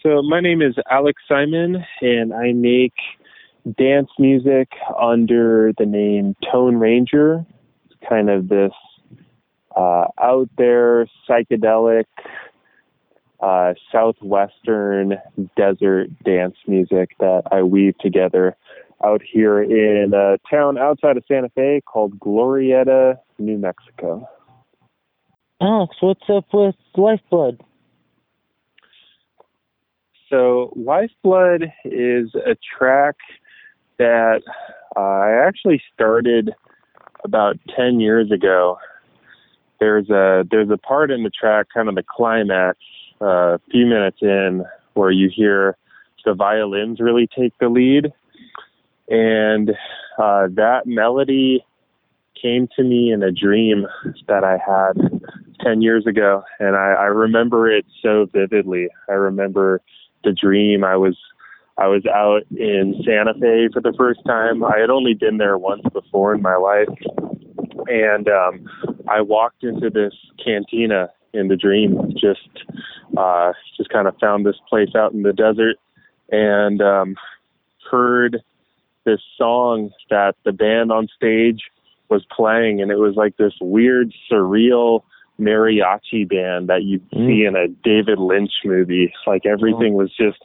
So 0.07 0.21
my 0.21 0.39
name 0.39 0.61
is 0.61 0.73
Alex 0.89 1.21
Simon, 1.27 1.83
and 1.99 2.33
I 2.33 2.53
make 2.53 2.93
dance 3.77 4.07
music 4.17 4.69
under 4.97 5.73
the 5.77 5.85
name 5.85 6.33
Tone 6.49 6.77
Ranger. 6.77 7.45
It's 7.85 7.99
kind 8.07 8.29
of 8.29 8.47
this 8.47 8.71
uh, 9.75 10.05
out 10.17 10.47
there 10.57 11.09
psychedelic 11.29 12.05
uh, 13.41 13.73
southwestern 13.91 15.15
desert 15.57 16.07
dance 16.23 16.55
music 16.67 17.09
that 17.19 17.41
I 17.51 17.63
weave 17.63 17.97
together 17.97 18.55
out 19.03 19.21
here 19.21 19.61
in 19.61 20.13
a 20.13 20.37
town 20.49 20.77
outside 20.77 21.17
of 21.17 21.25
Santa 21.27 21.49
Fe 21.49 21.81
called 21.85 22.17
Glorieta, 22.17 23.17
New 23.39 23.57
Mexico. 23.57 24.25
Alex, 25.59 25.97
what's 25.99 26.29
up 26.29 26.45
with 26.53 26.75
Lifeblood? 26.95 27.61
So, 30.29 30.73
Lifeblood 30.75 31.71
is 31.85 32.33
a 32.35 32.55
track 32.77 33.15
that 33.97 34.41
I 34.95 35.31
actually 35.47 35.81
started 35.93 36.53
about 37.23 37.57
10 37.75 37.99
years 37.99 38.31
ago. 38.31 38.77
There's 39.79 40.09
a 40.09 40.43
there's 40.49 40.69
a 40.69 40.77
part 40.77 41.11
in 41.11 41.23
the 41.23 41.29
track, 41.29 41.67
kind 41.73 41.87
of 41.87 41.95
the 41.95 42.03
climax, 42.03 42.79
uh, 43.21 43.55
a 43.55 43.59
few 43.71 43.85
minutes 43.85 44.17
in, 44.21 44.65
where 44.95 45.11
you 45.11 45.29
hear 45.33 45.77
the 46.25 46.33
violins 46.33 46.99
really 46.99 47.27
take 47.27 47.53
the 47.59 47.69
lead, 47.69 48.11
and 49.07 49.69
uh, 50.17 50.47
that 50.55 50.81
melody 50.85 51.63
came 52.41 52.67
to 52.75 52.83
me 52.83 53.11
in 53.11 53.23
a 53.23 53.31
dream 53.31 53.85
that 54.27 54.43
I 54.43 54.57
had 54.57 55.21
10 55.63 55.81
years 55.81 56.05
ago, 56.05 56.43
and 56.59 56.75
I, 56.75 56.93
I 56.93 57.05
remember 57.05 57.71
it 57.71 57.85
so 58.01 58.27
vividly. 58.31 58.89
I 59.09 59.13
remember 59.13 59.81
the 60.27 60.33
dream. 60.33 60.83
I 60.83 60.97
was 60.97 61.17
I 61.77 61.87
was 61.87 62.05
out 62.05 62.41
in 62.51 63.01
Santa 63.05 63.33
Fe 63.39 63.69
for 63.71 63.81
the 63.81 63.93
first 63.97 64.19
time. 64.25 64.63
I 64.63 64.77
had 64.79 64.89
only 64.89 65.13
been 65.13 65.37
there 65.37 65.57
once 65.57 65.83
before 65.93 66.33
in 66.33 66.41
my 66.41 66.55
life, 66.55 66.89
and 67.87 68.27
um, 68.27 68.65
I 69.07 69.21
walked 69.21 69.63
into 69.63 69.89
this 69.89 70.13
cantina 70.43 71.09
in 71.33 71.47
the 71.47 71.55
dream. 71.55 72.13
Just 72.13 72.49
uh, 73.15 73.53
just 73.77 73.89
kind 73.89 74.07
of 74.07 74.15
found 74.19 74.45
this 74.45 74.57
place 74.67 74.89
out 74.95 75.13
in 75.13 75.23
the 75.23 75.33
desert, 75.33 75.77
and 76.29 76.81
um, 76.81 77.15
heard 77.89 78.37
this 79.05 79.21
song 79.37 79.91
that 80.09 80.35
the 80.43 80.51
band 80.51 80.91
on 80.91 81.07
stage 81.15 81.61
was 82.09 82.25
playing, 82.35 82.81
and 82.81 82.91
it 82.91 82.97
was 82.97 83.15
like 83.15 83.37
this 83.37 83.53
weird, 83.61 84.11
surreal 84.29 85.03
mariachi 85.39 86.27
band 86.27 86.69
that 86.69 86.83
you'd 86.83 87.09
mm. 87.11 87.27
see 87.27 87.45
in 87.45 87.55
a 87.55 87.67
David 87.67 88.19
Lynch 88.19 88.51
movie. 88.65 89.13
Like 89.25 89.45
everything 89.45 89.93
was 89.93 90.11
just 90.15 90.37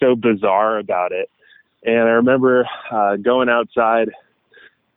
so 0.00 0.14
bizarre 0.14 0.78
about 0.78 1.12
it. 1.12 1.30
And 1.84 2.00
I 2.00 2.12
remember 2.12 2.68
uh, 2.90 3.16
going 3.16 3.48
outside 3.48 4.10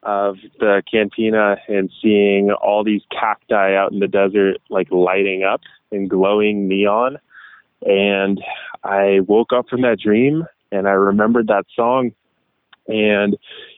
of 0.03 0.37
the 0.59 0.81
cantina 0.91 1.57
and 1.67 1.91
seeing 2.01 2.51
all 2.51 2.83
these 2.83 3.03
cacti 3.11 3.75
out 3.75 3.91
in 3.91 3.99
the 3.99 4.07
desert, 4.07 4.57
like 4.69 4.91
lighting 4.91 5.43
up 5.43 5.61
and 5.91 6.09
glowing 6.09 6.67
neon. 6.67 7.19
And 7.83 8.41
I 8.83 9.19
woke 9.27 9.53
up 9.53 9.69
from 9.69 9.81
that 9.81 9.99
dream 9.99 10.45
and 10.71 10.87
I 10.87 10.91
remembered 10.91 11.47
that 11.47 11.65
song. 11.75 12.13
And 12.87 13.37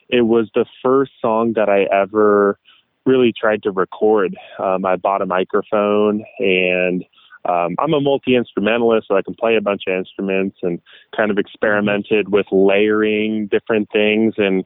it 0.10 0.22
was 0.22 0.50
the 0.56 0.66
first 0.82 1.12
song 1.22 1.54
that 1.54 1.70
I 1.70 1.84
ever 1.94 2.58
really 3.06 3.34
tried 3.38 3.64
to 3.64 3.72
record. 3.72 4.36
Um, 4.60 4.86
I 4.86 4.96
bought 4.96 5.22
a 5.22 5.26
microphone 5.26 6.24
and 6.40 7.04
um, 7.46 7.76
I'm 7.78 7.94
a 7.94 8.00
multi 8.00 8.36
instrumentalist, 8.36 9.08
so 9.08 9.18
I 9.18 9.22
can 9.22 9.36
play 9.36 9.56
a 9.58 9.62
bunch 9.62 9.84
of 9.88 9.94
instruments 9.94 10.58
and 10.64 10.80
kind 11.16 11.30
of 11.30 11.38
experimented 11.38 12.30
with 12.30 12.46
layering 12.52 13.48
different 13.48 13.90
things 13.92 14.36
and 14.38 14.64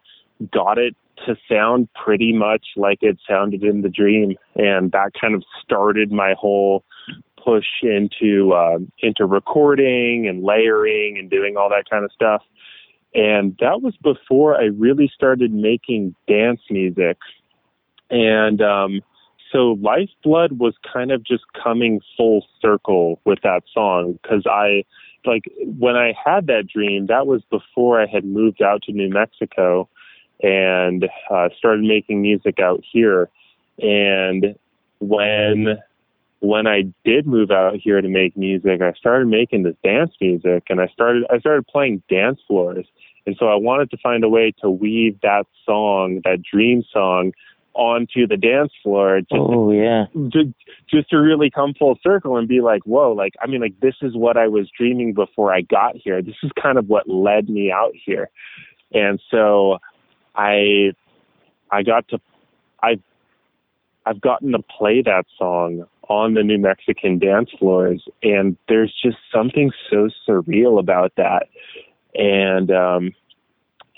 got 0.51 0.77
it 0.77 0.95
to 1.25 1.35
sound 1.49 1.89
pretty 1.95 2.31
much 2.31 2.67
like 2.75 2.99
it 3.01 3.17
sounded 3.27 3.63
in 3.63 3.81
the 3.81 3.89
dream. 3.89 4.35
And 4.55 4.91
that 4.91 5.11
kind 5.19 5.33
of 5.33 5.43
started 5.63 6.11
my 6.11 6.35
whole 6.37 6.83
push 7.43 7.65
into 7.81 8.53
uh, 8.53 8.77
into 8.99 9.25
recording 9.25 10.27
and 10.27 10.43
layering 10.43 11.17
and 11.17 11.29
doing 11.29 11.57
all 11.57 11.69
that 11.69 11.89
kind 11.89 12.05
of 12.05 12.11
stuff. 12.11 12.43
And 13.15 13.57
that 13.59 13.81
was 13.81 13.95
before 14.03 14.55
I 14.55 14.65
really 14.65 15.09
started 15.13 15.51
making 15.51 16.13
dance 16.27 16.61
music. 16.69 17.17
And 18.09 18.61
um, 18.61 19.01
so 19.51 19.77
Lifeblood 19.81 20.53
was 20.53 20.75
kind 20.91 21.11
of 21.11 21.23
just 21.23 21.43
coming 21.61 22.01
full 22.15 22.45
circle 22.61 23.19
with 23.25 23.39
that 23.43 23.63
song 23.73 24.19
because 24.21 24.45
I 24.45 24.83
like 25.25 25.43
when 25.77 25.95
I 25.95 26.13
had 26.23 26.47
that 26.47 26.67
dream, 26.67 27.07
that 27.07 27.27
was 27.27 27.41
before 27.49 28.01
I 28.01 28.05
had 28.05 28.25
moved 28.25 28.61
out 28.61 28.83
to 28.83 28.91
New 28.91 29.09
Mexico 29.09 29.89
and 30.41 31.05
uh, 31.29 31.49
started 31.57 31.83
making 31.83 32.21
music 32.21 32.59
out 32.59 32.83
here. 32.89 33.29
And 33.79 34.55
when 34.99 35.77
when 36.39 36.67
I 36.67 36.83
did 37.03 37.25
move 37.25 37.49
out 37.49 37.75
here 37.75 37.99
to 37.99 38.07
make 38.07 38.37
music, 38.37 38.81
I 38.81 38.93
started 38.93 39.27
making 39.27 39.63
this 39.63 39.75
dance 39.83 40.11
music 40.21 40.65
and 40.69 40.79
I 40.81 40.87
started 40.87 41.23
I 41.29 41.39
started 41.39 41.67
playing 41.67 42.03
dance 42.09 42.39
floors. 42.47 42.85
And 43.25 43.35
so 43.37 43.47
I 43.47 43.55
wanted 43.55 43.91
to 43.91 43.97
find 43.97 44.23
a 44.23 44.29
way 44.29 44.53
to 44.61 44.69
weave 44.69 45.19
that 45.21 45.47
song, 45.65 46.21
that 46.23 46.41
dream 46.41 46.83
song, 46.93 47.33
onto 47.77 48.27
the 48.27 48.35
dance 48.35 48.71
floor. 48.83 49.21
Just, 49.21 49.31
oh 49.33 49.71
yeah. 49.71 50.05
To, 50.13 50.53
just 50.89 51.09
to 51.11 51.17
really 51.17 51.49
come 51.49 51.73
full 51.77 51.97
circle 52.03 52.35
and 52.35 52.47
be 52.47 52.59
like, 52.59 52.81
whoa, 52.83 53.13
like 53.13 53.33
I 53.41 53.47
mean, 53.47 53.61
like 53.61 53.79
this 53.79 53.95
is 54.01 54.15
what 54.15 54.35
I 54.35 54.47
was 54.47 54.69
dreaming 54.75 55.13
before 55.13 55.53
I 55.53 55.61
got 55.61 55.95
here. 55.95 56.21
This 56.21 56.35
is 56.43 56.51
kind 56.61 56.77
of 56.77 56.89
what 56.89 57.07
led 57.07 57.47
me 57.47 57.71
out 57.71 57.93
here. 57.93 58.29
And 58.93 59.21
so 59.31 59.77
I 60.35 60.93
I 61.71 61.83
got 61.83 62.07
to 62.09 62.19
I 62.81 62.99
I've 64.05 64.21
gotten 64.21 64.51
to 64.53 64.59
play 64.59 65.03
that 65.03 65.25
song 65.37 65.85
on 66.09 66.33
the 66.33 66.43
New 66.43 66.57
Mexican 66.57 67.19
dance 67.19 67.49
floors, 67.59 68.03
and 68.23 68.57
there's 68.69 68.93
just 69.03 69.17
something 69.33 69.71
so 69.89 70.09
surreal 70.27 70.79
about 70.79 71.11
that. 71.17 71.47
And 72.15 72.71
um, 72.71 73.13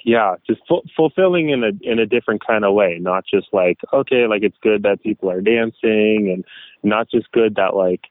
yeah, 0.05 0.35
just 0.47 0.61
fu- 0.67 0.83
fulfilling 0.95 1.49
in 1.49 1.63
a 1.63 1.71
in 1.81 1.99
a 1.99 2.05
different 2.05 2.45
kind 2.45 2.63
of 2.65 2.73
way, 2.73 2.97
not 2.99 3.25
just 3.25 3.47
like 3.51 3.79
okay, 3.93 4.27
like 4.27 4.43
it's 4.43 4.57
good 4.61 4.83
that 4.83 5.03
people 5.03 5.29
are 5.29 5.41
dancing, 5.41 6.31
and 6.33 6.45
not 6.83 7.09
just 7.09 7.31
good 7.31 7.55
that 7.55 7.75
like 7.75 8.05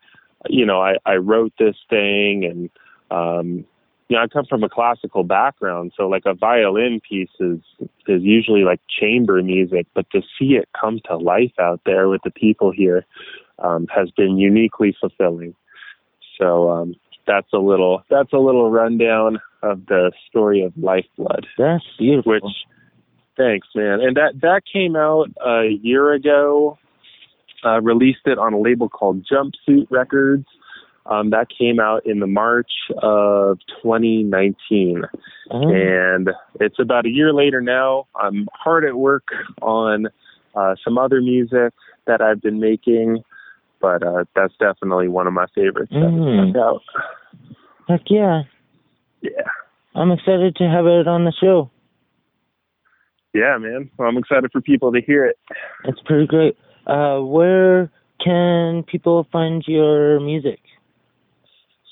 you 0.48 0.66
know 0.66 0.80
I 0.80 0.96
I 1.06 1.16
wrote 1.16 1.52
this 1.58 1.76
thing 1.88 2.44
and 2.44 2.70
um 3.10 3.64
you 4.08 4.16
know, 4.16 4.22
I 4.22 4.26
come 4.26 4.46
from 4.46 4.64
a 4.64 4.70
classical 4.70 5.22
background, 5.22 5.92
so 5.96 6.08
like 6.08 6.22
a 6.24 6.32
violin 6.32 7.00
piece 7.06 7.28
is 7.40 7.58
is 8.06 8.22
usually 8.22 8.62
like 8.62 8.80
chamber 8.88 9.42
music, 9.42 9.86
but 9.94 10.08
to 10.10 10.22
see 10.38 10.54
it 10.54 10.68
come 10.78 11.00
to 11.04 11.16
life 11.16 11.52
out 11.58 11.80
there 11.84 12.08
with 12.08 12.22
the 12.24 12.30
people 12.30 12.70
here 12.70 13.04
um, 13.58 13.86
has 13.94 14.10
been 14.10 14.38
uniquely 14.38 14.96
fulfilling. 14.98 15.54
So 16.38 16.70
um, 16.70 16.94
that's 17.28 17.52
a 17.52 17.58
little 17.58 18.02
that's 18.10 18.32
a 18.32 18.38
little 18.38 18.70
rundown 18.70 19.38
of 19.62 19.86
the 19.86 20.10
story 20.28 20.62
of 20.62 20.72
Lifeblood. 20.76 21.46
That's 21.56 21.84
beautiful. 21.98 22.32
Which, 22.32 22.42
thanks, 23.36 23.68
man. 23.74 24.00
And 24.00 24.16
that 24.16 24.40
that 24.42 24.62
came 24.70 24.96
out 24.96 25.28
a 25.44 25.68
year 25.82 26.12
ago. 26.12 26.78
Uh, 27.64 27.80
released 27.80 28.20
it 28.24 28.38
on 28.38 28.52
a 28.52 28.60
label 28.60 28.88
called 28.88 29.26
Jumpsuit 29.26 29.88
Records. 29.90 30.46
Um, 31.06 31.30
that 31.30 31.46
came 31.56 31.80
out 31.80 32.06
in 32.06 32.20
the 32.20 32.26
March 32.26 32.70
of 33.02 33.58
2019. 33.82 35.02
Oh. 35.50 35.68
And 35.68 36.30
it's 36.60 36.78
about 36.78 37.06
a 37.06 37.08
year 37.08 37.32
later 37.32 37.60
now. 37.60 38.06
I'm 38.14 38.46
hard 38.52 38.84
at 38.84 38.94
work 38.94 39.28
on 39.62 40.06
uh, 40.54 40.74
some 40.84 40.98
other 40.98 41.20
music 41.20 41.72
that 42.06 42.20
I've 42.20 42.42
been 42.42 42.60
making, 42.60 43.24
but 43.80 44.06
uh, 44.06 44.24
that's 44.36 44.54
definitely 44.60 45.08
one 45.08 45.26
of 45.26 45.32
my 45.32 45.46
favorites 45.54 45.92
mm. 45.92 46.52
Out. 47.32 47.56
Heck 47.88 48.02
yeah. 48.08 48.42
Yeah. 49.22 49.30
I'm 49.94 50.12
excited 50.12 50.56
to 50.56 50.64
have 50.64 50.86
it 50.86 51.08
on 51.08 51.24
the 51.24 51.32
show. 51.40 51.70
Yeah, 53.34 53.58
man. 53.58 53.90
Well, 53.98 54.08
I'm 54.08 54.16
excited 54.16 54.50
for 54.52 54.60
people 54.60 54.92
to 54.92 55.00
hear 55.00 55.24
it. 55.24 55.38
It's 55.84 56.00
pretty 56.04 56.26
great. 56.26 56.56
Uh, 56.86 57.20
where 57.20 57.90
can 58.24 58.84
people 58.84 59.26
find 59.30 59.62
your 59.66 60.20
music? 60.20 60.60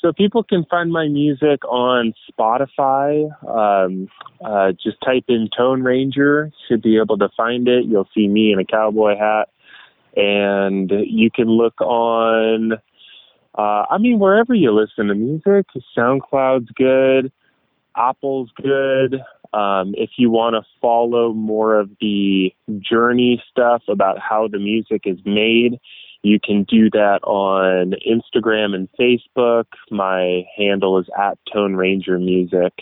So 0.01 0.13
people 0.13 0.43
can 0.43 0.65
find 0.71 0.93
my 0.93 1.09
music 1.09 1.65
on 1.65 2.13
Spotify. 2.31 3.29
Um, 3.49 4.09
uh, 4.45 4.73
just 4.73 4.99
type 5.05 5.25
in 5.29 5.49
Tone 5.57 5.83
Ranger, 5.83 6.53
should 6.69 6.83
be 6.83 6.99
able 6.99 7.19
to 7.19 7.29
find 7.37 7.67
it. 7.67 7.87
You'll 7.87 8.09
see 8.15 8.29
me 8.29 8.53
in 8.53 8.59
a 8.59 8.65
cowboy 8.65 9.17
hat, 9.19 9.49
and 10.15 10.91
you 10.91 11.31
can 11.31 11.49
look 11.49 11.81
on. 11.81 12.75
Uh, 13.57 13.85
I 13.91 13.99
mean, 13.99 14.19
wherever 14.19 14.55
you 14.55 14.73
listen 14.73 15.07
to 15.07 15.15
music, 15.15 15.67
SoundCloud's 15.97 16.71
good, 16.75 17.33
Apple's 17.97 18.51
good. 18.63 19.15
Um, 19.55 19.95
if 19.97 20.11
you 20.19 20.31
want 20.31 20.55
to 20.55 20.63
follow 20.81 21.33
more 21.33 21.79
of 21.79 21.91
the 22.01 22.55
journey 22.79 23.43
stuff 23.51 23.83
about 23.89 24.19
how 24.19 24.49
the 24.49 24.59
music 24.59 25.03
is 25.07 25.19
made, 25.25 25.79
you 26.23 26.39
can 26.43 26.65
do 26.65 26.91
that 26.91 27.21
on 27.23 27.95
Instagram 28.07 28.75
and 28.75 28.89
Facebook. 28.99 29.67
My 29.91 30.45
handle 30.57 30.99
is 30.99 31.07
at 31.19 31.39
Tone 31.51 31.77
Ranger 31.77 32.19
Music. 32.19 32.73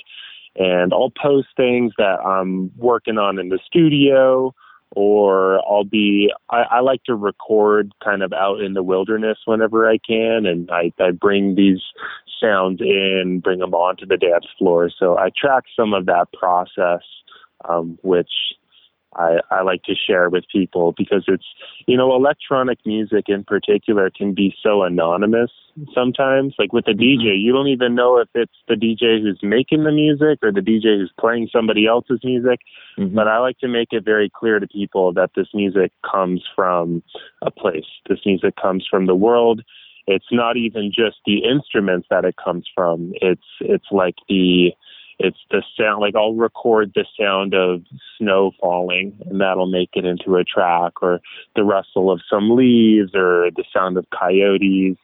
And 0.56 0.92
I'll 0.92 1.10
post 1.10 1.48
things 1.56 1.92
that 1.98 2.20
I'm 2.24 2.72
working 2.76 3.18
on 3.18 3.38
in 3.38 3.48
the 3.48 3.58
studio, 3.66 4.54
or 4.96 5.60
I'll 5.68 5.84
be, 5.84 6.32
I, 6.50 6.62
I 6.70 6.80
like 6.80 7.02
to 7.04 7.14
record 7.14 7.92
kind 8.02 8.22
of 8.22 8.32
out 8.32 8.60
in 8.60 8.74
the 8.74 8.82
wilderness 8.82 9.38
whenever 9.44 9.88
I 9.88 9.98
can. 9.98 10.46
And 10.46 10.70
I, 10.70 10.92
I 11.00 11.10
bring 11.10 11.54
these 11.54 11.80
sounds 12.40 12.80
in, 12.80 13.40
bring 13.42 13.58
them 13.60 13.74
onto 13.74 14.06
the 14.06 14.16
dance 14.16 14.46
floor. 14.58 14.90
So 14.96 15.18
I 15.18 15.30
track 15.36 15.64
some 15.76 15.94
of 15.94 16.06
that 16.06 16.26
process, 16.32 17.02
um, 17.68 17.98
which 18.02 18.30
I, 19.16 19.38
I 19.50 19.62
like 19.62 19.82
to 19.84 19.94
share 19.94 20.28
with 20.28 20.44
people 20.50 20.94
because 20.96 21.24
it's, 21.28 21.44
you 21.86 21.96
know, 21.96 22.14
electronic 22.14 22.78
music 22.84 23.24
in 23.28 23.44
particular 23.44 24.10
can 24.10 24.34
be 24.34 24.54
so 24.62 24.82
anonymous 24.82 25.50
sometimes. 25.94 26.54
Like 26.58 26.72
with 26.72 26.84
the 26.84 26.92
DJ, 26.92 27.26
mm-hmm. 27.26 27.40
you 27.40 27.52
don't 27.52 27.68
even 27.68 27.94
know 27.94 28.18
if 28.18 28.28
it's 28.34 28.52
the 28.68 28.74
DJ 28.74 29.22
who's 29.22 29.40
making 29.42 29.84
the 29.84 29.92
music 29.92 30.38
or 30.42 30.52
the 30.52 30.60
DJ 30.60 30.98
who's 30.98 31.12
playing 31.18 31.48
somebody 31.52 31.86
else's 31.86 32.20
music. 32.24 32.60
Mm-hmm. 32.98 33.14
But 33.14 33.28
I 33.28 33.38
like 33.38 33.58
to 33.58 33.68
make 33.68 33.88
it 33.92 34.04
very 34.04 34.30
clear 34.34 34.58
to 34.58 34.66
people 34.66 35.12
that 35.14 35.30
this 35.36 35.48
music 35.54 35.92
comes 36.10 36.42
from 36.54 37.02
a 37.42 37.50
place. 37.50 37.86
This 38.08 38.20
music 38.24 38.54
comes 38.60 38.86
from 38.88 39.06
the 39.06 39.14
world. 39.14 39.62
It's 40.06 40.26
not 40.30 40.56
even 40.56 40.92
just 40.94 41.16
the 41.24 41.44
instruments 41.44 42.08
that 42.10 42.24
it 42.24 42.36
comes 42.42 42.68
from. 42.74 43.12
It's 43.14 43.40
it's 43.60 43.86
like 43.90 44.16
the 44.28 44.72
it's 45.18 45.38
the 45.50 45.62
sound 45.78 46.00
like 46.00 46.14
I'll 46.16 46.34
record 46.34 46.92
the 46.94 47.04
sound 47.18 47.54
of 47.54 47.82
snow 48.18 48.52
falling 48.60 49.16
and 49.26 49.40
that'll 49.40 49.70
make 49.70 49.90
it 49.94 50.04
into 50.04 50.36
a 50.36 50.44
track 50.44 51.02
or 51.02 51.20
the 51.54 51.62
rustle 51.62 52.10
of 52.10 52.20
some 52.28 52.56
leaves 52.56 53.14
or 53.14 53.50
the 53.54 53.64
sound 53.72 53.96
of 53.96 54.06
coyotes. 54.10 54.96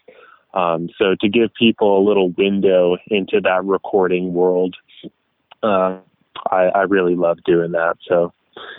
Um, 0.53 0.89
so 0.99 1.15
to 1.21 1.29
give 1.29 1.55
people 1.55 1.99
a 1.99 2.07
little 2.07 2.31
window 2.31 2.97
into 3.07 3.41
that 3.41 3.65
recording 3.65 4.35
world, 4.35 4.77
uh, 5.63 5.99
I, 6.51 6.65
I 6.75 6.83
really 6.83 7.15
love 7.15 7.39
doing 7.45 7.73
that. 7.73 7.97
So 8.09 8.33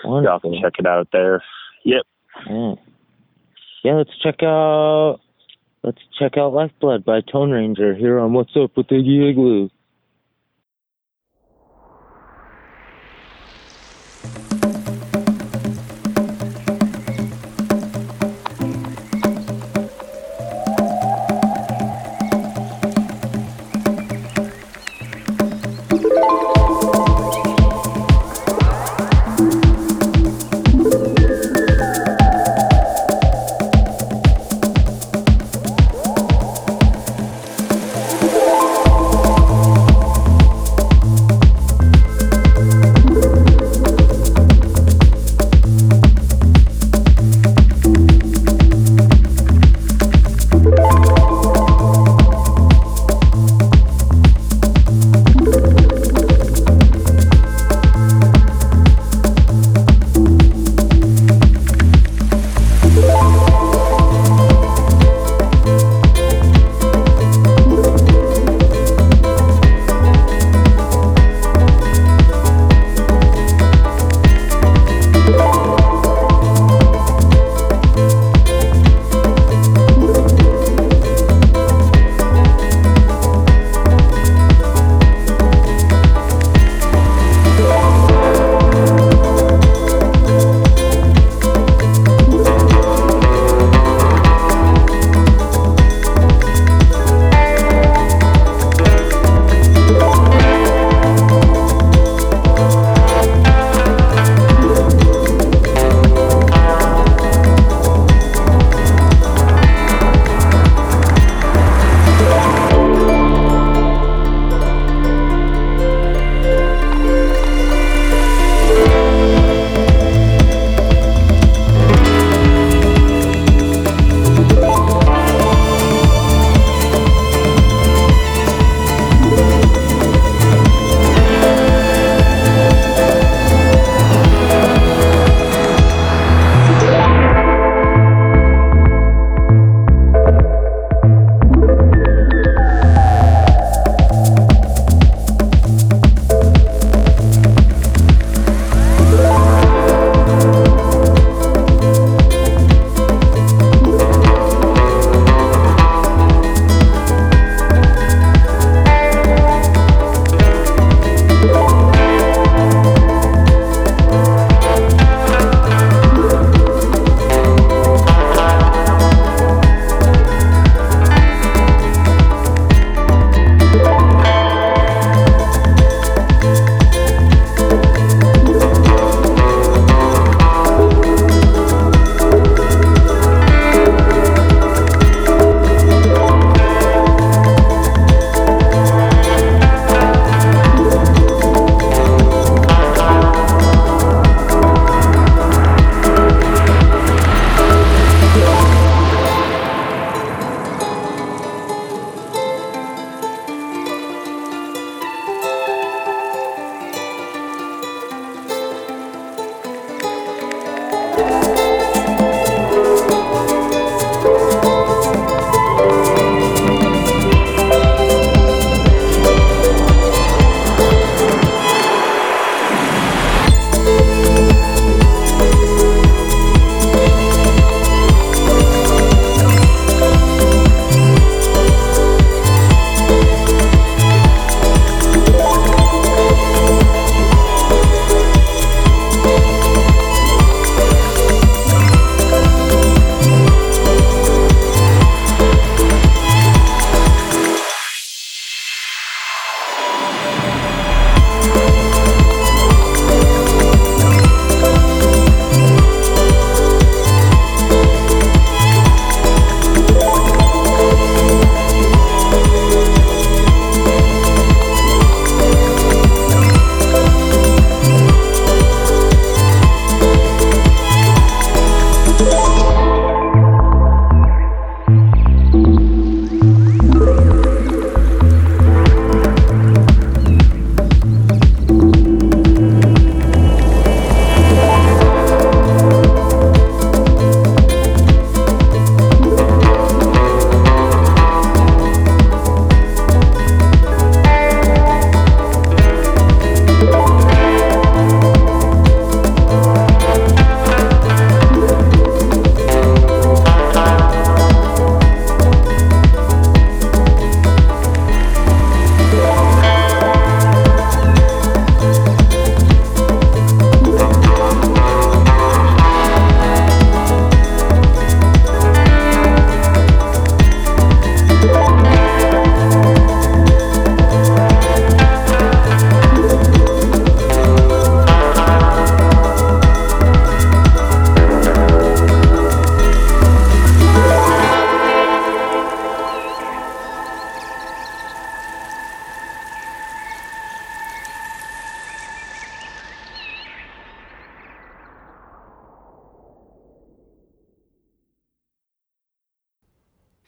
y'all 0.04 0.40
can 0.40 0.60
check 0.62 0.74
it 0.80 0.86
out 0.86 1.08
there. 1.14 1.42
Yep. 1.86 2.04
Mm. 2.48 2.78
Yeah, 3.84 3.94
let's 3.94 4.18
check 4.22 4.44
out 4.44 5.20
let's 5.84 5.98
check 6.20 6.38
out 6.38 6.54
Lifeblood 6.54 7.06
by 7.06 7.22
Tone 7.22 7.52
Ranger 7.52 7.96
here 7.96 8.20
on 8.20 8.34
What's 8.34 8.56
Up 8.56 8.76
with 8.78 8.88
Iggy 8.88 9.32
Igloo. 9.32 9.70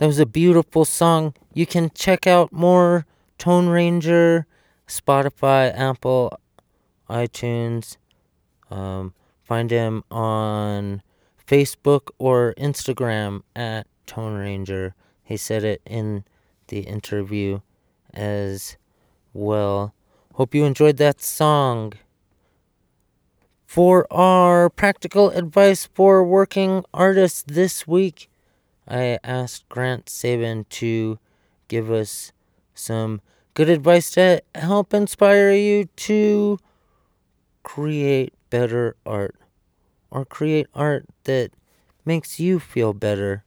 That 0.04 0.08
was 0.08 0.20
a 0.20 0.26
beautiful 0.26 0.84
song. 0.84 1.34
You 1.54 1.66
can 1.66 1.90
check 1.96 2.28
out 2.28 2.52
more 2.52 3.06
Tone 3.38 3.70
Ranger, 3.70 4.46
Spotify, 4.86 5.74
Apple, 5.74 6.38
iTunes. 7.10 7.96
Um, 8.70 9.14
find 9.44 9.72
him 9.72 10.04
on 10.12 11.04
Facebook 11.48 12.10
or 12.20 12.54
Instagram 12.58 13.44
at 13.56 13.88
Tone 14.06 14.34
Ranger. 14.34 14.94
He 15.24 15.38
said 15.38 15.64
it 15.64 15.82
in 15.86 16.26
the 16.68 16.82
interview 16.82 17.62
as 18.14 18.76
well. 19.32 19.96
Hope 20.34 20.54
you 20.54 20.66
enjoyed 20.66 20.98
that 20.98 21.22
song. 21.22 21.94
For 23.66 24.06
our 24.12 24.70
practical 24.70 25.30
advice 25.30 25.88
for 25.94 26.26
working 26.26 26.84
artists 26.94 27.46
this 27.48 27.88
week, 27.88 28.28
I 28.88 29.20
asked 29.24 29.68
Grant 29.70 30.10
Sabin 30.10 30.66
to 30.72 31.20
give 31.68 31.92
us 31.92 32.32
some 32.74 33.22
good 33.54 33.70
advice 33.70 34.12
to 34.12 34.42
help 34.56 34.94
inspire 34.94 35.52
you 35.52 35.86
to 35.86 36.58
create 37.64 38.34
better 38.50 38.96
art 39.06 39.36
or 40.12 40.26
create 40.26 40.68
art 40.74 41.06
that 41.24 41.52
makes 42.06 42.40
you 42.40 42.60
feel 42.60 42.94
better. 42.94 43.44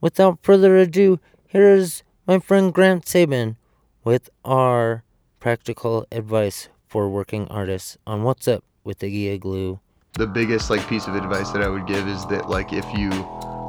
Without 0.00 0.38
further 0.42 0.76
ado, 0.76 1.18
here's 1.46 2.02
my 2.26 2.38
friend 2.38 2.72
Grant 2.72 3.08
Sabin 3.08 3.56
with 4.04 4.30
our 4.44 5.02
practical 5.40 6.06
advice 6.12 6.68
for 6.86 7.08
working 7.08 7.48
artists 7.48 7.96
on 8.06 8.22
What's 8.22 8.46
Up 8.46 8.64
with 8.84 9.00
Iggy 9.00 9.32
Igloo. 9.34 9.78
The 10.14 10.26
biggest 10.26 10.68
like 10.68 10.86
piece 10.88 11.06
of 11.06 11.14
advice 11.14 11.52
that 11.52 11.62
I 11.62 11.68
would 11.68 11.86
give 11.86 12.06
is 12.06 12.26
that 12.26 12.50
like 12.50 12.74
if 12.74 12.84
you 12.92 13.10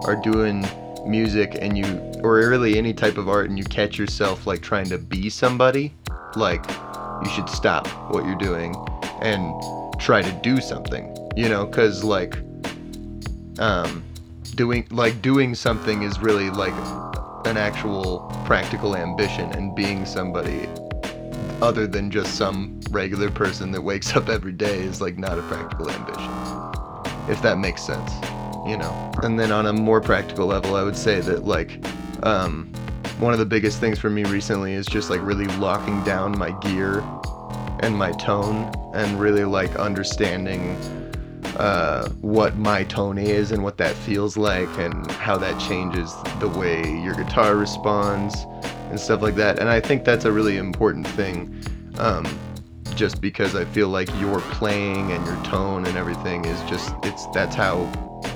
are 0.04 0.20
doing 0.22 0.68
music 1.08 1.58
and 1.62 1.78
you 1.78 1.86
or 2.22 2.36
really 2.36 2.78
any 2.78 2.94
type 2.94 3.18
of 3.18 3.30
art 3.30 3.50
and 3.50 3.58
you 3.58 3.64
catch 3.64 3.98
yourself 3.98 4.46
like 4.46 4.62
trying 4.62 4.90
to 4.90 4.98
be 4.98 5.30
somebody, 5.30 5.94
like 6.36 6.66
you 7.24 7.30
should 7.30 7.48
stop 7.48 7.88
what 8.12 8.26
you're 8.26 8.36
doing 8.36 8.76
and 9.22 9.54
try 10.02 10.22
to 10.22 10.32
do 10.42 10.60
something, 10.60 11.16
you 11.38 11.48
know, 11.48 11.66
cuz 11.66 12.04
like 12.04 12.38
um 13.58 14.04
doing 14.56 14.86
like 14.92 15.22
doing 15.22 15.56
something 15.56 16.04
is 16.04 16.20
really 16.20 16.50
like 16.50 16.76
an 17.46 17.56
actual 17.56 18.30
practical 18.44 18.98
ambition 18.98 19.50
and 19.54 19.74
being 19.76 20.06
somebody 20.06 20.68
other 21.62 21.88
than 21.88 22.12
just 22.12 22.36
some 22.36 22.82
regular 22.94 23.30
person 23.30 23.72
that 23.72 23.82
wakes 23.82 24.16
up 24.16 24.30
every 24.30 24.54
day 24.54 24.80
is 24.80 25.02
like 25.02 25.18
not 25.18 25.38
a 25.38 25.42
practical 25.44 25.90
ambition. 25.90 26.32
If 27.30 27.42
that 27.42 27.58
makes 27.58 27.82
sense, 27.82 28.12
you 28.68 28.78
know. 28.78 29.12
And 29.24 29.40
then 29.40 29.52
on 29.52 29.66
a 29.66 29.74
more 29.74 30.00
practical 30.00 30.48
level, 30.48 30.76
I 30.76 30.84
would 30.84 30.96
say 30.96 31.20
that 31.22 31.46
like 31.46 31.84
um, 32.24 32.72
one 33.20 33.34
of 33.34 33.40
the 33.40 33.46
biggest 33.46 33.80
things 33.80 34.00
for 34.00 34.10
me 34.10 34.24
recently 34.26 34.74
is 34.74 34.86
just 34.86 35.10
like 35.10 35.22
really 35.22 35.48
locking 35.58 36.04
down 36.04 36.38
my 36.38 36.52
gear 36.60 37.04
and 37.80 37.98
my 37.98 38.12
tone 38.14 38.72
and 38.94 39.20
really 39.20 39.44
like 39.44 39.76
understanding 39.76 40.76
uh, 41.58 42.08
what 42.22 42.56
my 42.58 42.84
tone 42.86 43.18
is 43.18 43.52
and 43.52 43.64
what 43.64 43.78
that 43.78 43.96
feels 43.96 44.38
like 44.38 44.70
and 44.78 45.12
how 45.12 45.38
that 45.38 45.60
changes 45.60 46.14
the 46.40 46.48
way 46.48 46.82
your 47.02 47.14
guitar 47.16 47.56
responds 47.56 48.46
and 48.90 49.00
stuff 49.00 49.22
like 49.22 49.36
that. 49.36 49.60
And 49.60 49.70
I 49.70 49.80
think 49.80 50.06
that's 50.06 50.26
a 50.26 50.32
really 50.32 50.58
important 50.58 51.08
thing. 51.08 51.64
Um, 51.98 52.26
just 52.96 53.22
because 53.22 53.56
I 53.56 53.66
feel 53.66 53.90
like 53.90 54.10
your 54.20 54.40
playing 54.40 55.12
and 55.12 55.26
your 55.26 55.42
tone 55.44 55.86
and 55.86 55.98
everything 55.98 56.46
is 56.46 56.62
just 56.70 56.94
it's 57.04 57.26
that's 57.28 57.56
how 57.56 57.92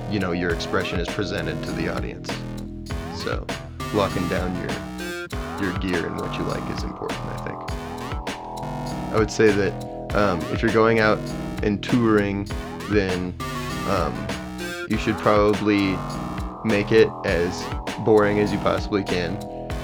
you 0.09 0.19
know 0.19 0.31
your 0.31 0.51
expression 0.53 0.99
is 0.99 1.07
presented 1.07 1.61
to 1.63 1.71
the 1.71 1.89
audience. 1.89 2.29
So 3.15 3.45
locking 3.93 4.27
down 4.27 4.55
your 4.57 5.69
your 5.69 5.77
gear 5.79 6.05
and 6.05 6.19
what 6.19 6.37
you 6.37 6.43
like 6.43 6.63
is 6.75 6.83
important, 6.83 7.19
I 7.19 7.37
think. 7.45 9.13
I 9.13 9.17
would 9.17 9.31
say 9.31 9.51
that 9.51 10.15
um, 10.15 10.39
if 10.53 10.61
you're 10.61 10.73
going 10.73 10.99
out 10.99 11.19
and 11.63 11.83
touring, 11.83 12.47
then 12.89 13.33
um, 13.87 14.27
you 14.89 14.97
should 14.97 15.17
probably 15.17 15.97
make 16.63 16.91
it 16.91 17.09
as 17.25 17.63
boring 18.05 18.39
as 18.39 18.51
you 18.51 18.59
possibly 18.59 19.03
can 19.03 19.35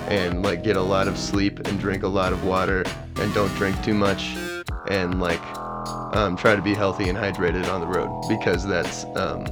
and 0.08 0.44
like 0.44 0.64
get 0.64 0.76
a 0.76 0.82
lot 0.82 1.08
of 1.08 1.18
sleep 1.18 1.66
and 1.68 1.80
drink 1.80 2.04
a 2.04 2.08
lot 2.08 2.34
of 2.34 2.44
water 2.44 2.84
and 3.16 3.34
don't 3.34 3.54
drink 3.56 3.82
too 3.84 3.94
much 3.94 4.36
and 4.90 5.20
like 5.20 5.42
um, 6.16 6.36
try 6.36 6.56
to 6.56 6.62
be 6.62 6.74
healthy 6.74 7.10
and 7.10 7.18
hydrated 7.18 7.68
on 7.70 7.82
the 7.82 7.88
road 7.88 8.24
because 8.28 8.66
that's 8.66 9.06
um, 9.16 9.46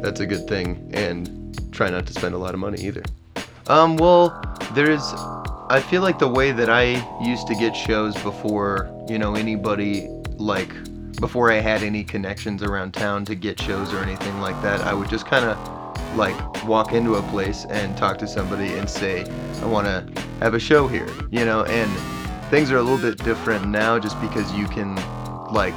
that's 0.00 0.20
a 0.20 0.26
good 0.26 0.46
thing 0.48 0.90
and 0.94 1.58
try 1.72 1.90
not 1.90 2.06
to 2.06 2.12
spend 2.12 2.34
a 2.34 2.38
lot 2.38 2.54
of 2.54 2.60
money 2.60 2.80
either. 2.82 3.02
Um, 3.66 3.96
well 3.96 4.42
there's 4.74 5.14
i 5.70 5.80
feel 5.80 6.02
like 6.02 6.18
the 6.18 6.28
way 6.28 6.50
that 6.50 6.68
i 6.68 6.82
used 7.22 7.46
to 7.46 7.54
get 7.54 7.74
shows 7.74 8.14
before 8.22 8.90
you 9.08 9.18
know 9.18 9.34
anybody 9.34 10.08
like 10.36 10.72
before 11.20 11.52
i 11.52 11.56
had 11.56 11.82
any 11.82 12.02
connections 12.02 12.62
around 12.62 12.92
town 12.92 13.24
to 13.24 13.34
get 13.34 13.60
shows 13.60 13.92
or 13.92 13.98
anything 13.98 14.40
like 14.40 14.60
that 14.62 14.80
i 14.80 14.92
would 14.92 15.08
just 15.08 15.26
kind 15.26 15.44
of 15.44 16.16
like 16.16 16.64
walk 16.64 16.92
into 16.92 17.14
a 17.14 17.22
place 17.24 17.66
and 17.70 17.96
talk 17.96 18.18
to 18.18 18.26
somebody 18.26 18.72
and 18.74 18.88
say 18.90 19.24
i 19.62 19.64
want 19.64 19.86
to 19.86 20.22
have 20.40 20.54
a 20.54 20.60
show 20.60 20.88
here 20.88 21.08
you 21.30 21.44
know 21.44 21.64
and 21.64 22.23
things 22.54 22.70
are 22.70 22.76
a 22.76 22.82
little 22.82 23.10
bit 23.10 23.18
different 23.24 23.66
now 23.66 23.98
just 23.98 24.20
because 24.20 24.52
you 24.52 24.68
can 24.68 24.94
like 25.52 25.74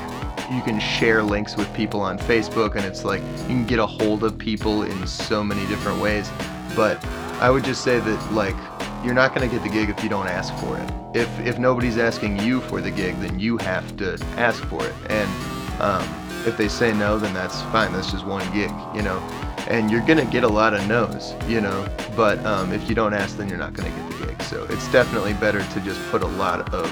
you 0.51 0.61
can 0.61 0.79
share 0.79 1.23
links 1.23 1.57
with 1.57 1.67
people 1.73 1.99
on 1.99 2.19
Facebook 2.19 2.75
and 2.75 2.85
it's 2.85 3.03
like 3.03 3.19
you 3.19 3.47
can 3.47 3.65
get 3.65 3.79
a 3.79 3.85
hold 3.87 4.23
of 4.23 4.37
people 4.37 4.83
in 4.83 5.07
so 5.07 5.43
many 5.43 5.65
different 5.65 5.99
ways. 5.99 6.29
But 6.75 7.03
I 7.41 7.49
would 7.49 7.63
just 7.63 7.83
say 7.83 7.99
that 7.99 8.31
like 8.31 8.55
you're 9.03 9.15
not 9.15 9.33
going 9.33 9.49
to 9.49 9.55
get 9.55 9.63
the 9.63 9.71
gig 9.71 9.89
if 9.89 10.03
you 10.03 10.09
don't 10.09 10.27
ask 10.27 10.53
for 10.63 10.77
it. 10.77 11.17
If 11.19 11.39
if 11.39 11.57
nobody's 11.57 11.97
asking 11.97 12.41
you 12.41 12.61
for 12.61 12.79
the 12.79 12.91
gig 12.91 13.19
then 13.21 13.39
you 13.39 13.57
have 13.57 13.97
to 13.97 14.23
ask 14.37 14.63
for 14.65 14.85
it. 14.85 14.93
And 15.09 15.81
um, 15.81 16.07
if 16.45 16.57
they 16.57 16.67
say 16.67 16.93
no 16.93 17.17
then 17.17 17.33
that's 17.33 17.59
fine. 17.73 17.91
That's 17.91 18.11
just 18.11 18.23
one 18.23 18.45
gig 18.53 18.69
you 18.93 19.01
know 19.01 19.17
and 19.67 19.91
you're 19.91 20.05
gonna 20.05 20.25
get 20.25 20.43
a 20.43 20.47
lot 20.47 20.73
of 20.73 20.87
no's, 20.87 21.33
you 21.47 21.61
know. 21.61 21.87
But 22.15 22.43
um, 22.45 22.71
if 22.71 22.87
you 22.89 22.95
don't 22.95 23.13
ask, 23.13 23.37
then 23.37 23.49
you're 23.49 23.57
not 23.57 23.73
gonna 23.73 23.89
get 23.89 24.11
the 24.11 24.25
gig. 24.25 24.41
So 24.43 24.65
it's 24.69 24.89
definitely 24.91 25.33
better 25.33 25.59
to 25.59 25.79
just 25.81 26.01
put 26.09 26.23
a 26.23 26.27
lot 26.27 26.73
of 26.73 26.85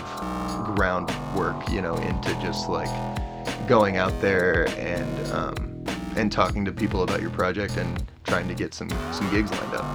groundwork, 0.76 1.70
you 1.70 1.82
know, 1.82 1.96
into 1.96 2.34
just 2.42 2.70
like 2.70 2.90
going 3.68 3.98
out 3.98 4.14
there 4.22 4.68
and 4.78 5.28
um, 5.32 5.84
and 6.16 6.32
talking 6.32 6.66
to 6.66 6.72
people 6.72 7.04
about 7.04 7.22
your 7.22 7.32
project 7.32 7.78
and 7.78 8.04
trying 8.26 8.48
to 8.48 8.54
get 8.54 8.74
some 8.74 8.90
some 9.12 9.30
gigs 9.32 9.52
lined 9.52 9.74
up. 9.74 9.86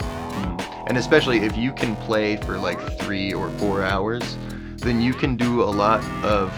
Yeah. 0.00 0.84
And 0.88 0.98
especially 0.98 1.38
if 1.38 1.56
you 1.56 1.72
can 1.72 1.96
play 1.96 2.36
for 2.36 2.58
like 2.58 2.80
three 2.98 3.32
or 3.32 3.50
four 3.52 3.82
hours, 3.82 4.36
then 4.76 5.00
you 5.00 5.14
can 5.14 5.36
do 5.36 5.62
a 5.62 5.70
lot 5.70 6.04
of 6.24 6.52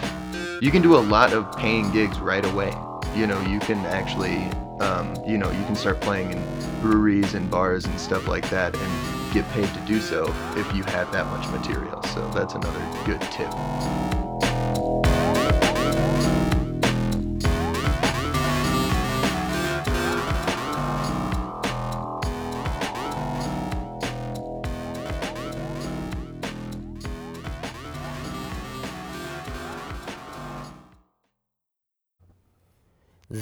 you 0.61 0.70
can 0.70 0.83
do 0.83 0.96
a 0.96 1.00
lot 1.00 1.33
of 1.33 1.57
paying 1.57 1.90
gigs 1.92 2.18
right 2.18 2.44
away. 2.44 2.72
You 3.14 3.26
know, 3.26 3.40
you 3.42 3.61
can 3.61 3.79
actually 3.87 4.50
um, 4.81 5.14
you 5.27 5.38
know, 5.38 5.51
you 5.51 5.64
can 5.64 5.77
start 5.77 6.01
playing 6.01 6.33
in 6.33 6.81
breweries 6.81 7.35
and 7.35 7.51
bars 7.51 7.85
and 7.85 8.01
stuff 8.01 8.27
like 8.27 8.49
that 8.51 8.75
and 8.75 9.33
get 9.33 9.49
paid 9.51 9.69
to 9.75 9.81
do 9.87 10.01
so 10.01 10.25
if 10.57 10.75
you 10.75 10.83
have 10.85 11.12
that 11.12 11.27
much 11.27 11.49
material. 11.51 12.03
So 12.14 12.29
that's 12.31 12.55
another 12.55 12.81
good 13.05 13.21
tip. 13.31 14.20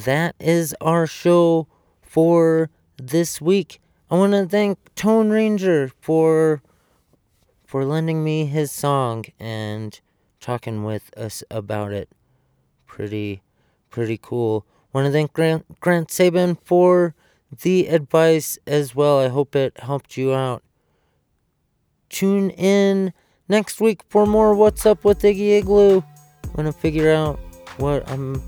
That 0.08 0.34
is 0.40 0.74
our 0.80 1.06
show 1.06 1.66
for 2.00 2.70
this 2.96 3.42
week. 3.42 3.78
I 4.10 4.16
want 4.16 4.32
to 4.32 4.46
thank 4.46 4.78
Tone 4.94 5.28
Ranger 5.28 5.90
for 6.00 6.62
for 7.66 7.84
lending 7.84 8.24
me 8.24 8.46
his 8.46 8.72
song 8.72 9.26
and 9.38 10.00
talking 10.40 10.82
with 10.82 11.10
us 11.14 11.44
about 11.50 11.92
it. 11.92 12.08
Pretty 12.86 13.42
pretty 13.90 14.18
cool. 14.20 14.64
Want 14.94 15.04
to 15.04 15.12
thank 15.12 15.34
Grant 15.34 15.78
Grant 15.78 16.10
Sabin 16.10 16.56
for 16.64 17.14
the 17.60 17.88
advice 17.88 18.58
as 18.66 18.94
well. 18.94 19.18
I 19.18 19.28
hope 19.28 19.54
it 19.54 19.78
helped 19.78 20.16
you 20.16 20.32
out. 20.32 20.62
Tune 22.08 22.48
in 22.48 23.12
next 23.46 23.78
week 23.78 24.00
for 24.08 24.24
more 24.24 24.54
What's 24.54 24.86
Up 24.86 25.04
with 25.04 25.20
Iggy 25.20 25.58
Igloo. 25.58 26.02
I'm 26.44 26.52
gonna 26.56 26.72
figure 26.72 27.12
out 27.12 27.38
what 27.76 28.08
I'm 28.08 28.42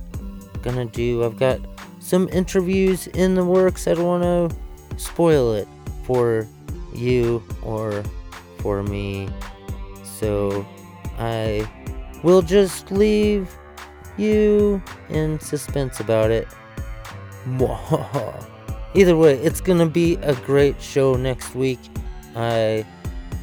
gonna 0.63 0.85
do. 0.85 1.25
I've 1.25 1.39
got 1.39 1.61
some 1.99 2.29
interviews 2.33 3.07
in 3.09 3.35
the 3.35 3.45
works. 3.45 3.87
I 3.87 3.95
don't 3.95 4.05
want 4.05 4.23
to 4.23 4.57
spoil 4.97 5.53
it 5.55 5.69
for 6.05 6.47
you 6.95 7.43
or 7.63 8.03
for 8.59 8.83
me. 8.83 9.29
So 10.05 10.67
I 11.19 11.69
will 12.23 12.43
just 12.43 12.91
leave 12.91 13.57
you 14.17 14.83
in 15.09 15.41
suspense 15.41 16.01
about 16.01 16.31
it. 16.31 16.49
either 18.95 19.17
way, 19.17 19.35
it's 19.39 19.61
gonna 19.61 19.87
be 19.87 20.17
a 20.17 20.35
great 20.35 20.81
show 20.81 21.15
next 21.15 21.55
week. 21.55 21.79
I 22.37 22.85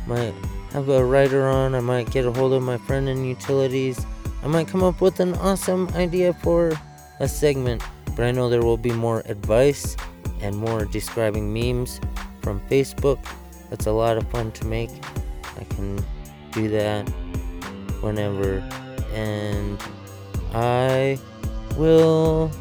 might 0.06 0.34
have 0.72 0.90
a 0.90 1.04
writer 1.04 1.48
on. 1.48 1.76
I 1.76 1.80
might 1.80 2.12
get 2.12 2.26
a 2.26 2.32
hold 2.32 2.54
of 2.54 2.62
my 2.62 2.78
friend 2.78 3.10
in 3.10 3.26
utilities. 3.26 4.06
I 4.44 4.48
might 4.48 4.68
come 4.68 4.84
up 4.84 5.02
with 5.02 5.20
an 5.20 5.34
awesome 5.36 5.88
idea 5.90 6.34
for 6.34 6.80
a 7.20 7.28
segment, 7.28 7.84
but 8.16 8.26
I 8.26 8.32
know 8.32 8.50
there 8.50 8.62
will 8.62 8.78
be 8.78 8.92
more 8.92 9.22
advice 9.26 9.96
and 10.42 10.56
more 10.56 10.86
describing 10.86 11.54
memes 11.54 12.00
from 12.42 12.60
Facebook. 12.70 13.20
That's 13.70 13.86
a 13.88 13.92
lot 13.92 14.18
of 14.18 14.28
fun 14.30 14.52
to 14.54 14.66
make. 14.66 14.92
I 15.60 15.64
can 15.66 16.04
do 16.52 16.70
that 16.70 17.08
whenever. 18.02 18.58
And 19.14 19.82
I 20.54 21.20
will, 21.76 22.52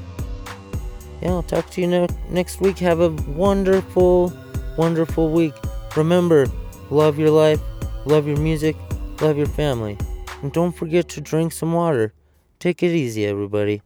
yeah, 1.21 1.31
I'll 1.31 1.43
talk 1.43 1.71
to 1.71 1.81
you 1.81 1.87
ne- 1.87 2.09
next 2.31 2.61
week. 2.61 2.79
Have 2.79 3.01
a 3.01 3.11
wonderful, 3.11 4.33
wonderful 4.77 5.31
week. 5.31 5.55
Remember, 5.97 6.47
love 6.91 7.19
your 7.19 7.31
life, 7.31 7.61
love 8.05 8.27
your 8.27 8.39
music, 8.39 8.77
love 9.21 9.37
your 9.37 9.47
family. 9.47 9.97
And 10.43 10.53
don't 10.53 10.73
forget 10.73 11.09
to 11.11 11.21
drink 11.21 11.53
some 11.53 11.73
water. 11.73 12.13
Take 12.59 12.83
it 12.83 12.91
easy, 12.91 13.25
everybody. 13.27 13.83